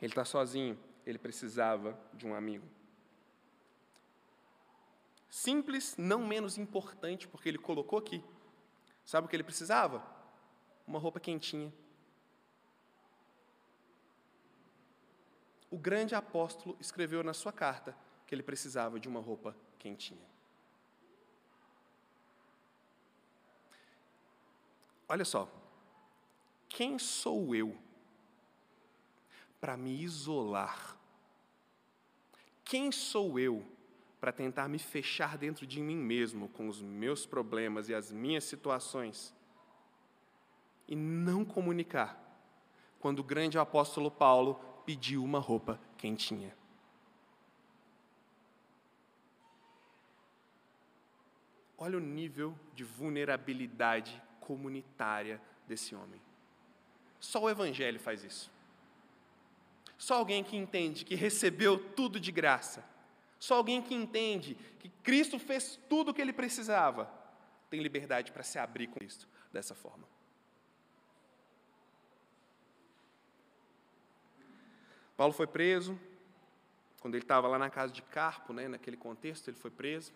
Ele 0.00 0.12
está 0.12 0.24
sozinho, 0.24 0.78
ele 1.04 1.18
precisava 1.18 1.98
de 2.14 2.26
um 2.26 2.34
amigo. 2.34 2.66
Simples, 5.28 5.96
não 5.96 6.26
menos 6.26 6.58
importante, 6.58 7.28
porque 7.28 7.48
ele 7.48 7.58
colocou 7.58 7.98
aqui. 7.98 8.24
Sabe 9.04 9.26
o 9.26 9.30
que 9.30 9.36
ele 9.36 9.44
precisava? 9.44 10.04
Uma 10.86 10.98
roupa 10.98 11.20
quentinha. 11.20 11.72
O 15.70 15.78
grande 15.78 16.14
apóstolo 16.14 16.76
escreveu 16.80 17.22
na 17.22 17.32
sua 17.32 17.52
carta 17.52 17.96
que 18.26 18.34
ele 18.34 18.42
precisava 18.42 18.98
de 18.98 19.08
uma 19.08 19.20
roupa 19.20 19.56
quentinha. 19.78 20.28
Olha 25.08 25.24
só, 25.24 25.48
quem 26.68 26.98
sou 26.98 27.54
eu 27.54 27.76
para 29.60 29.76
me 29.76 30.02
isolar? 30.02 30.96
Quem 32.64 32.90
sou 32.90 33.38
eu 33.38 33.64
para 34.20 34.32
tentar 34.32 34.68
me 34.68 34.78
fechar 34.78 35.36
dentro 35.36 35.66
de 35.66 35.80
mim 35.80 35.96
mesmo 35.96 36.48
com 36.48 36.68
os 36.68 36.80
meus 36.80 37.26
problemas 37.26 37.88
e 37.88 37.94
as 37.94 38.12
minhas 38.12 38.44
situações 38.44 39.34
e 40.86 40.94
não 40.94 41.44
comunicar 41.44 42.18
quando 42.98 43.20
o 43.20 43.24
grande 43.24 43.58
apóstolo 43.58 44.10
Paulo 44.10 44.54
pediu 44.84 45.24
uma 45.24 45.38
roupa 45.38 45.80
quentinha? 45.96 46.54
Olha 51.78 51.96
o 51.96 52.00
nível 52.00 52.54
de 52.74 52.84
vulnerabilidade 52.84 54.22
comunitária 54.38 55.40
desse 55.66 55.94
homem. 55.94 56.20
Só 57.18 57.42
o 57.42 57.48
Evangelho 57.48 57.98
faz 57.98 58.22
isso. 58.22 58.59
Só 60.00 60.14
alguém 60.14 60.42
que 60.42 60.56
entende 60.56 61.04
que 61.04 61.14
recebeu 61.14 61.78
tudo 61.94 62.18
de 62.18 62.32
graça. 62.32 62.82
Só 63.38 63.56
alguém 63.56 63.80
que 63.82 63.94
entende 63.94 64.56
que 64.78 64.88
Cristo 64.88 65.38
fez 65.38 65.78
tudo 65.88 66.10
o 66.10 66.14
que 66.14 66.20
ele 66.20 66.32
precisava 66.32 67.08
tem 67.68 67.80
liberdade 67.80 68.32
para 68.32 68.42
se 68.42 68.58
abrir 68.58 68.88
com 68.88 68.94
Cristo 68.94 69.28
dessa 69.52 69.74
forma. 69.74 70.08
Paulo 75.16 75.32
foi 75.32 75.46
preso. 75.46 75.96
Quando 77.00 77.14
ele 77.14 77.24
estava 77.24 77.46
lá 77.46 77.58
na 77.58 77.70
casa 77.70 77.92
de 77.92 78.02
Carpo, 78.02 78.52
né, 78.52 78.68
naquele 78.68 78.96
contexto, 78.96 79.48
ele 79.48 79.56
foi 79.56 79.70
preso. 79.70 80.12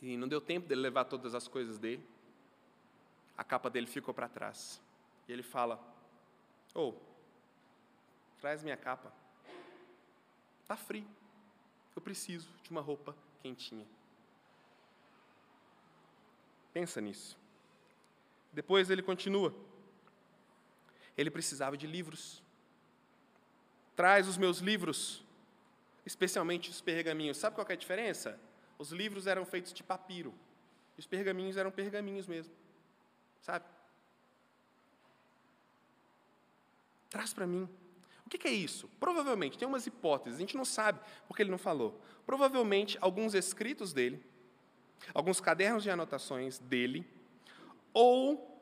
E 0.00 0.16
não 0.16 0.28
deu 0.28 0.40
tempo 0.40 0.68
dele 0.68 0.82
levar 0.82 1.06
todas 1.06 1.34
as 1.34 1.48
coisas 1.48 1.78
dele 1.78 2.06
a 3.36 3.44
capa 3.44 3.68
dele 3.68 3.86
ficou 3.86 4.14
para 4.14 4.28
trás. 4.28 4.80
E 5.28 5.32
ele 5.32 5.42
fala: 5.42 5.76
Ô, 6.74 6.88
oh, 6.88 6.94
traz 8.40 8.62
minha 8.62 8.76
capa. 8.76 9.12
Está 10.62 10.76
frio. 10.76 11.06
Eu 11.94 12.02
preciso 12.02 12.50
de 12.62 12.70
uma 12.70 12.80
roupa 12.80 13.16
quentinha. 13.40 13.86
Pensa 16.72 17.00
nisso. 17.00 17.38
Depois 18.52 18.90
ele 18.90 19.02
continua. 19.02 19.54
Ele 21.16 21.30
precisava 21.30 21.76
de 21.76 21.86
livros. 21.86 22.42
Traz 23.94 24.28
os 24.28 24.36
meus 24.36 24.58
livros, 24.58 25.24
especialmente 26.04 26.68
os 26.68 26.80
pergaminhos. 26.80 27.38
Sabe 27.38 27.54
qual 27.54 27.66
é 27.70 27.72
a 27.72 27.76
diferença? 27.76 28.38
Os 28.78 28.92
livros 28.92 29.26
eram 29.26 29.46
feitos 29.46 29.72
de 29.72 29.82
papiro. 29.82 30.34
E 30.96 31.00
os 31.00 31.06
pergaminhos 31.06 31.56
eram 31.56 31.70
pergaminhos 31.70 32.26
mesmo. 32.26 32.52
Sabe? 33.40 33.64
Traz 37.08 37.32
para 37.32 37.46
mim. 37.46 37.68
O 38.26 38.28
que 38.28 38.48
é 38.48 38.50
isso? 38.50 38.90
Provavelmente, 38.98 39.56
tem 39.56 39.66
umas 39.66 39.86
hipóteses, 39.86 40.36
a 40.36 40.40
gente 40.40 40.56
não 40.56 40.64
sabe 40.64 41.00
porque 41.28 41.42
ele 41.42 41.50
não 41.50 41.58
falou. 41.58 42.00
Provavelmente, 42.26 42.98
alguns 43.00 43.34
escritos 43.34 43.92
dele, 43.92 44.24
alguns 45.14 45.40
cadernos 45.40 45.82
de 45.82 45.90
anotações 45.90 46.58
dele, 46.58 47.08
ou 47.94 48.60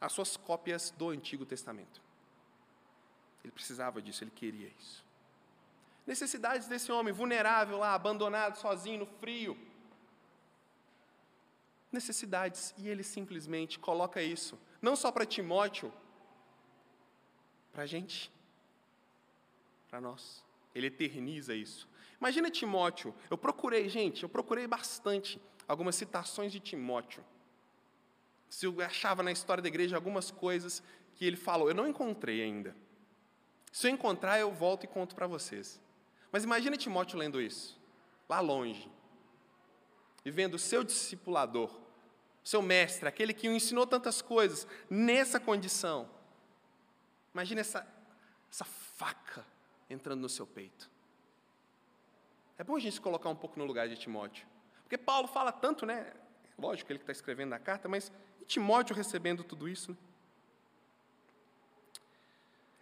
as 0.00 0.12
suas 0.12 0.36
cópias 0.36 0.90
do 0.92 1.08
Antigo 1.10 1.44
Testamento. 1.44 2.00
Ele 3.42 3.52
precisava 3.52 4.00
disso, 4.00 4.22
ele 4.22 4.30
queria 4.30 4.70
isso. 4.78 5.04
Necessidades 6.06 6.68
desse 6.68 6.92
homem 6.92 7.12
vulnerável 7.12 7.78
lá, 7.78 7.94
abandonado, 7.94 8.56
sozinho, 8.56 9.00
no 9.00 9.06
frio 9.06 9.58
necessidades. 11.90 12.74
E 12.76 12.88
ele 12.88 13.02
simplesmente 13.02 13.78
coloca 13.78 14.22
isso, 14.22 14.58
não 14.80 14.94
só 14.94 15.10
para 15.10 15.26
Timóteo, 15.26 15.92
para 17.72 17.82
a 17.82 17.86
gente, 17.86 18.30
para 19.88 20.00
nós. 20.00 20.44
Ele 20.74 20.86
eterniza 20.86 21.54
isso. 21.54 21.88
Imagina 22.20 22.50
Timóteo. 22.50 23.14
Eu 23.30 23.38
procurei, 23.38 23.88
gente, 23.88 24.22
eu 24.22 24.28
procurei 24.28 24.66
bastante 24.66 25.40
algumas 25.66 25.96
citações 25.96 26.52
de 26.52 26.60
Timóteo. 26.60 27.24
Se 28.48 28.66
eu 28.66 28.80
achava 28.80 29.22
na 29.22 29.32
história 29.32 29.62
da 29.62 29.68
igreja 29.68 29.96
algumas 29.96 30.30
coisas 30.30 30.82
que 31.14 31.24
ele 31.24 31.36
falou, 31.36 31.68
eu 31.68 31.74
não 31.74 31.86
encontrei 31.86 32.42
ainda. 32.42 32.76
Se 33.72 33.86
eu 33.86 33.90
encontrar, 33.90 34.38
eu 34.38 34.50
volto 34.50 34.84
e 34.84 34.86
conto 34.86 35.14
para 35.14 35.26
vocês. 35.26 35.80
Mas 36.32 36.44
imagina 36.44 36.76
Timóteo 36.76 37.18
lendo 37.18 37.40
isso, 37.40 37.78
lá 38.28 38.40
longe, 38.40 38.90
e 40.24 40.30
vendo 40.30 40.54
o 40.54 40.58
seu 40.58 40.82
discipulador, 40.84 41.78
seu 42.42 42.62
mestre, 42.62 43.08
aquele 43.08 43.34
que 43.34 43.48
o 43.48 43.52
ensinou 43.52 43.86
tantas 43.86 44.22
coisas, 44.22 44.66
nessa 44.88 45.38
condição. 45.38 46.08
Imagina 47.32 47.60
essa, 47.60 47.86
essa 48.50 48.64
faca 48.64 49.44
entrando 49.88 50.20
no 50.20 50.28
seu 50.28 50.46
peito. 50.46 50.90
É 52.56 52.64
bom 52.64 52.76
a 52.76 52.78
gente 52.80 52.94
se 52.94 53.00
colocar 53.00 53.28
um 53.28 53.36
pouco 53.36 53.58
no 53.58 53.64
lugar 53.64 53.88
de 53.88 53.96
Timóteo. 53.96 54.46
Porque 54.82 54.98
Paulo 54.98 55.28
fala 55.28 55.52
tanto, 55.52 55.86
né? 55.86 56.12
Lógico, 56.58 56.90
ele 56.90 56.98
que 56.98 57.04
está 57.04 57.12
escrevendo 57.12 57.52
a 57.52 57.58
carta, 57.58 57.88
mas 57.88 58.10
e 58.40 58.44
Timóteo 58.44 58.96
recebendo 58.96 59.44
tudo 59.44 59.68
isso? 59.68 59.92
Né? 59.92 59.98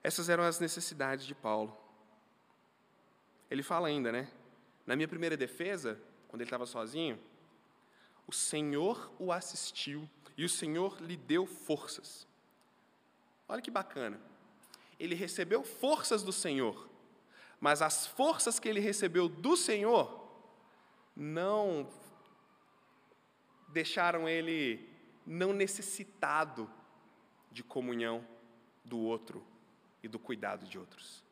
Essas 0.02 0.28
eram 0.28 0.44
as 0.44 0.60
necessidades 0.60 1.26
de 1.26 1.34
Paulo. 1.34 1.76
Ele 3.50 3.62
fala 3.62 3.88
ainda, 3.88 4.10
né? 4.10 4.30
Na 4.86 4.96
minha 4.96 5.08
primeira 5.08 5.36
defesa, 5.36 6.00
quando 6.28 6.40
ele 6.40 6.46
estava 6.46 6.64
sozinho, 6.64 7.18
o 8.26 8.32
Senhor 8.32 9.12
o 9.18 9.32
assistiu 9.32 10.08
e 10.36 10.44
o 10.44 10.48
Senhor 10.48 11.00
lhe 11.00 11.16
deu 11.16 11.44
forças. 11.44 12.26
Olha 13.48 13.62
que 13.62 13.70
bacana. 13.70 14.20
Ele 14.98 15.14
recebeu 15.14 15.62
forças 15.62 16.22
do 16.22 16.32
Senhor, 16.32 16.88
mas 17.66 17.82
as 17.82 18.06
forças 18.06 18.60
que 18.60 18.68
ele 18.68 18.78
recebeu 18.78 19.28
do 19.28 19.56
Senhor 19.56 20.24
não 21.16 21.90
deixaram 23.66 24.28
ele 24.28 24.88
não 25.26 25.52
necessitado 25.52 26.70
de 27.50 27.64
comunhão 27.64 28.24
do 28.84 29.00
outro 29.00 29.44
e 30.00 30.06
do 30.06 30.16
cuidado 30.16 30.64
de 30.64 30.78
outros. 30.78 31.24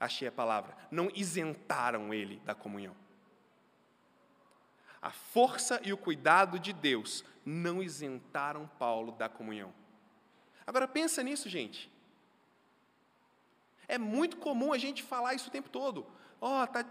Achei 0.00 0.26
a 0.26 0.32
palavra. 0.32 0.74
Não 0.90 1.10
isentaram 1.14 2.14
ele 2.14 2.40
da 2.46 2.54
comunhão. 2.54 2.96
A 5.02 5.10
força 5.10 5.82
e 5.84 5.92
o 5.92 5.98
cuidado 5.98 6.58
de 6.58 6.72
Deus 6.72 7.22
não 7.44 7.82
isentaram 7.82 8.66
Paulo 8.78 9.12
da 9.12 9.28
comunhão. 9.28 9.74
Agora 10.66 10.88
pensa 10.88 11.22
nisso, 11.22 11.46
gente. 11.46 11.92
É 13.88 13.96
muito 13.96 14.36
comum 14.36 14.72
a 14.72 14.78
gente 14.78 15.02
falar 15.02 15.34
isso 15.34 15.48
o 15.48 15.50
tempo 15.50 15.70
todo. 15.70 16.06
Ó, 16.40 16.62
oh, 16.62 16.66
tá, 16.66 16.84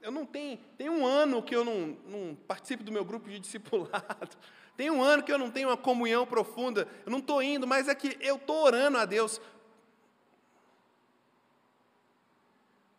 eu 0.00 0.12
não 0.12 0.24
tenho, 0.24 0.56
tem 0.78 0.88
um 0.88 1.04
ano 1.04 1.42
que 1.42 1.54
eu 1.54 1.64
não, 1.64 1.98
não 2.06 2.34
participo 2.46 2.84
do 2.84 2.92
meu 2.92 3.04
grupo 3.04 3.28
de 3.28 3.40
discipulado. 3.40 4.36
Tem 4.76 4.90
um 4.92 5.02
ano 5.02 5.24
que 5.24 5.32
eu 5.32 5.38
não 5.38 5.50
tenho 5.50 5.70
uma 5.70 5.76
comunhão 5.76 6.24
profunda. 6.24 6.86
Eu 7.04 7.10
não 7.10 7.18
estou 7.18 7.42
indo, 7.42 7.66
mas 7.66 7.88
é 7.88 7.96
que 7.96 8.16
eu 8.20 8.36
estou 8.36 8.64
orando 8.64 8.96
a 8.96 9.04
Deus. 9.04 9.40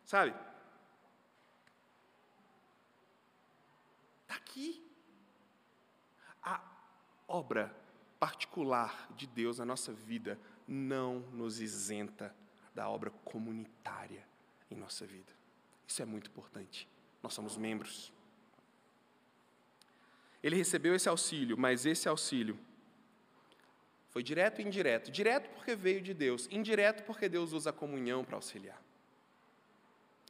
Sabe? 0.03 0.35
Está 4.23 4.35
aqui. 4.35 4.85
A 6.43 6.59
obra 7.29 7.73
particular 8.19 9.07
de 9.15 9.25
Deus 9.25 9.59
na 9.59 9.65
nossa 9.65 9.93
vida 9.93 10.37
não 10.67 11.19
nos 11.31 11.61
isenta 11.61 12.35
da 12.79 12.87
obra 12.87 13.09
comunitária 13.25 14.25
em 14.71 14.75
nossa 14.75 15.05
vida. 15.05 15.33
Isso 15.85 16.01
é 16.01 16.05
muito 16.05 16.29
importante. 16.29 16.87
Nós 17.21 17.33
somos 17.33 17.57
membros. 17.57 18.09
Ele 20.41 20.55
recebeu 20.55 20.95
esse 20.95 21.09
auxílio, 21.09 21.57
mas 21.57 21.85
esse 21.85 22.07
auxílio 22.07 22.57
foi 24.11 24.23
direto 24.23 24.61
e 24.61 24.63
indireto. 24.63 25.11
Direto 25.11 25.49
porque 25.49 25.75
veio 25.75 26.01
de 26.01 26.13
Deus, 26.13 26.47
indireto 26.49 27.03
porque 27.03 27.27
Deus 27.27 27.51
usa 27.51 27.71
a 27.71 27.73
comunhão 27.73 28.23
para 28.23 28.37
auxiliar 28.37 28.81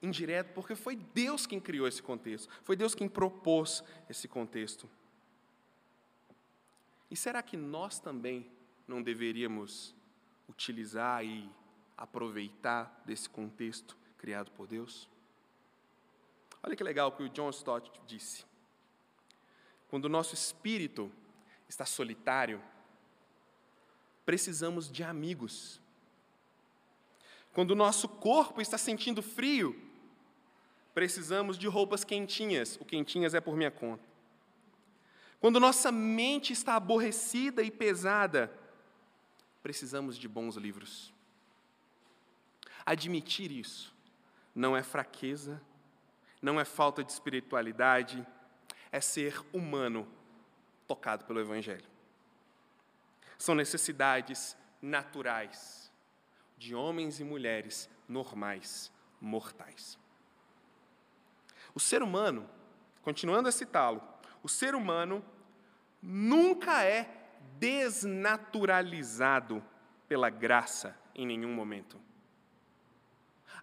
indireto, 0.02 0.54
porque 0.54 0.76
foi 0.76 0.96
Deus 0.96 1.46
quem 1.46 1.60
criou 1.60 1.86
esse 1.86 2.02
contexto, 2.02 2.50
foi 2.64 2.78
Deus 2.78 2.96
quem 2.96 3.10
propôs 3.10 3.84
esse 4.10 4.30
contexto. 4.30 4.90
E 7.12 7.18
será 7.18 7.44
que 7.44 7.58
nós 7.58 8.00
também 8.00 8.50
não 8.88 9.04
deveríamos 9.04 9.94
utilizar 10.48 11.26
e 11.26 11.50
aproveitar 12.00 13.02
desse 13.06 13.30
contexto 13.30 13.98
criado 14.18 14.50
por 14.52 14.66
Deus? 14.68 15.10
Olha 16.64 16.76
que 16.76 16.84
legal 16.84 17.10
o 17.10 17.12
que 17.12 17.24
o 17.24 17.30
John 17.30 17.50
Stott 17.50 17.92
disse. 18.08 18.46
Quando 19.90 20.06
o 20.06 20.10
nosso 20.10 20.34
espírito 20.34 21.12
está 21.68 21.86
solitário, 21.86 22.62
precisamos 24.26 24.90
de 24.90 25.04
amigos. 25.04 25.82
Quando 27.54 27.72
o 27.72 27.76
nosso 27.76 28.08
corpo 28.08 28.62
está 28.62 28.78
sentindo 28.78 29.22
frio, 29.22 29.76
precisamos 30.94 31.58
de 31.58 31.68
roupas 31.68 32.04
quentinhas. 32.04 32.78
O 32.80 32.86
quentinhas 32.86 33.34
é 33.34 33.42
por 33.42 33.58
minha 33.58 33.72
conta. 33.72 34.08
Quando 35.40 35.60
nossa 35.60 35.92
mente 35.92 36.54
está 36.54 36.76
aborrecida 36.76 37.64
e 37.64 37.72
pesada, 37.72 38.54
precisamos 39.64 40.18
de 40.18 40.28
bons 40.28 40.56
livros. 40.56 41.14
Admitir 42.90 43.52
isso 43.52 43.96
não 44.56 44.76
é 44.76 44.82
fraqueza, 44.82 45.62
não 46.42 46.60
é 46.60 46.66
falta 46.66 47.04
de 47.04 47.12
espiritualidade, 47.12 48.26
é 48.92 49.00
ser 49.00 49.40
humano 49.54 50.08
tocado 50.88 51.24
pelo 51.26 51.40
Evangelho. 51.40 51.86
São 53.38 53.54
necessidades 53.54 54.58
naturais 54.82 55.94
de 56.58 56.74
homens 56.74 57.20
e 57.20 57.24
mulheres 57.24 57.88
normais, 58.08 58.92
mortais. 59.22 60.00
O 61.76 61.80
ser 61.80 62.02
humano, 62.02 62.50
continuando 63.04 63.50
a 63.50 63.52
citá-lo, 63.52 64.02
o 64.42 64.50
ser 64.50 64.74
humano 64.74 65.24
nunca 66.02 66.84
é 66.84 67.08
desnaturalizado 67.60 69.64
pela 70.08 70.32
graça 70.32 70.98
em 71.14 71.28
nenhum 71.28 71.54
momento. 71.54 72.09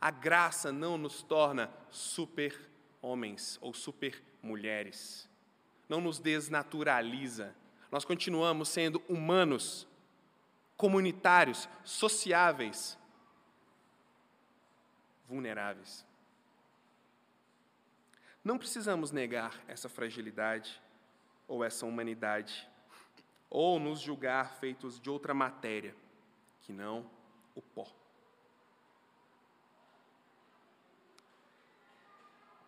A 0.07 0.11
graça 0.13 0.71
não 0.71 0.97
nos 0.97 1.21
torna 1.21 1.69
super-homens 1.91 3.59
ou 3.61 3.75
super-mulheres. 3.75 5.29
Não 5.89 6.01
nos 6.01 6.21
desnaturaliza. 6.21 7.53
Nós 7.91 8.05
continuamos 8.05 8.69
sendo 8.69 9.03
humanos, 9.09 9.85
comunitários, 10.77 11.69
sociáveis, 11.83 12.97
vulneráveis. 15.29 16.07
Não 18.45 18.59
precisamos 18.59 19.11
negar 19.11 19.61
essa 19.67 19.89
fragilidade 19.89 20.81
ou 21.49 21.65
essa 21.65 21.85
humanidade, 21.85 22.71
ou 23.51 23.81
nos 23.81 23.99
julgar 23.99 24.55
feitos 24.61 25.01
de 25.01 25.11
outra 25.11 25.35
matéria, 25.35 25.97
que 26.61 26.73
não 26.73 27.11
o 27.57 27.61
pó. 27.61 27.89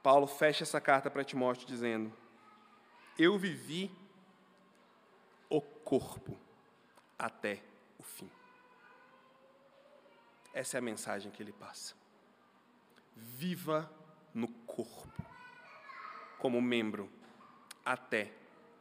Paulo 0.09 0.27
fecha 0.27 0.63
essa 0.63 0.81
carta 0.81 1.11
para 1.11 1.23
Timóteo 1.23 1.67
dizendo: 1.67 2.11
Eu 3.19 3.39
vivi 3.39 3.95
o 5.51 5.61
corpo 5.61 6.35
até 7.19 7.63
o 7.99 8.03
fim. 8.03 8.31
Essa 10.55 10.79
é 10.79 10.79
a 10.79 10.81
mensagem 10.81 11.31
que 11.31 11.43
ele 11.43 11.53
passa. 11.53 11.95
Viva 13.15 13.93
no 14.33 14.49
corpo, 14.49 15.23
como 16.39 16.59
membro, 16.59 17.13
até 17.85 18.33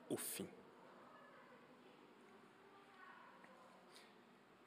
o 0.08 0.16
fim. 0.16 0.48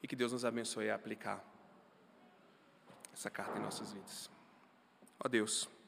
E 0.03 0.07
que 0.07 0.15
Deus 0.15 0.31
nos 0.31 0.45
abençoe 0.45 0.91
a 0.91 0.95
aplicar 0.95 1.43
essa 3.11 3.31
carta 3.31 3.57
em 3.57 3.63
nossas 3.63 3.91
vidas. 3.91 4.29
Ó 5.19 5.27
Deus. 5.27 5.80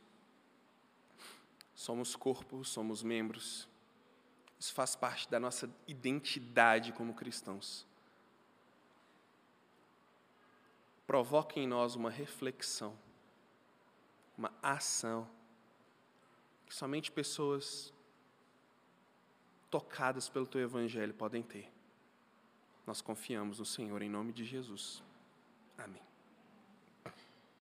Somos 1.84 2.16
corpo, 2.16 2.64
somos 2.64 3.04
membros. 3.04 3.68
Isso 4.58 4.74
faz 4.74 4.96
parte 4.96 5.30
da 5.30 5.38
nossa 5.38 5.70
identidade 5.86 6.94
como 6.94 7.14
cristãos. 7.14 7.86
Provoque 11.06 11.60
em 11.60 11.68
nós 11.68 11.96
uma 11.96 12.10
reflexão, 12.10 12.98
uma 14.38 14.50
ação, 14.62 15.30
que 16.66 16.74
somente 16.74 17.12
pessoas 17.12 17.94
tocadas 19.70 20.30
pelo 20.30 20.48
Teu 20.48 20.62
Evangelho 20.62 21.14
podem 21.14 21.44
ter. 21.44 21.70
Nós 22.88 23.02
confiamos 23.02 23.60
no 23.60 23.66
Senhor 23.66 24.02
em 24.02 24.10
nome 24.10 24.32
de 24.32 24.46
Jesus. 24.46 25.04
Amém. 25.78 26.13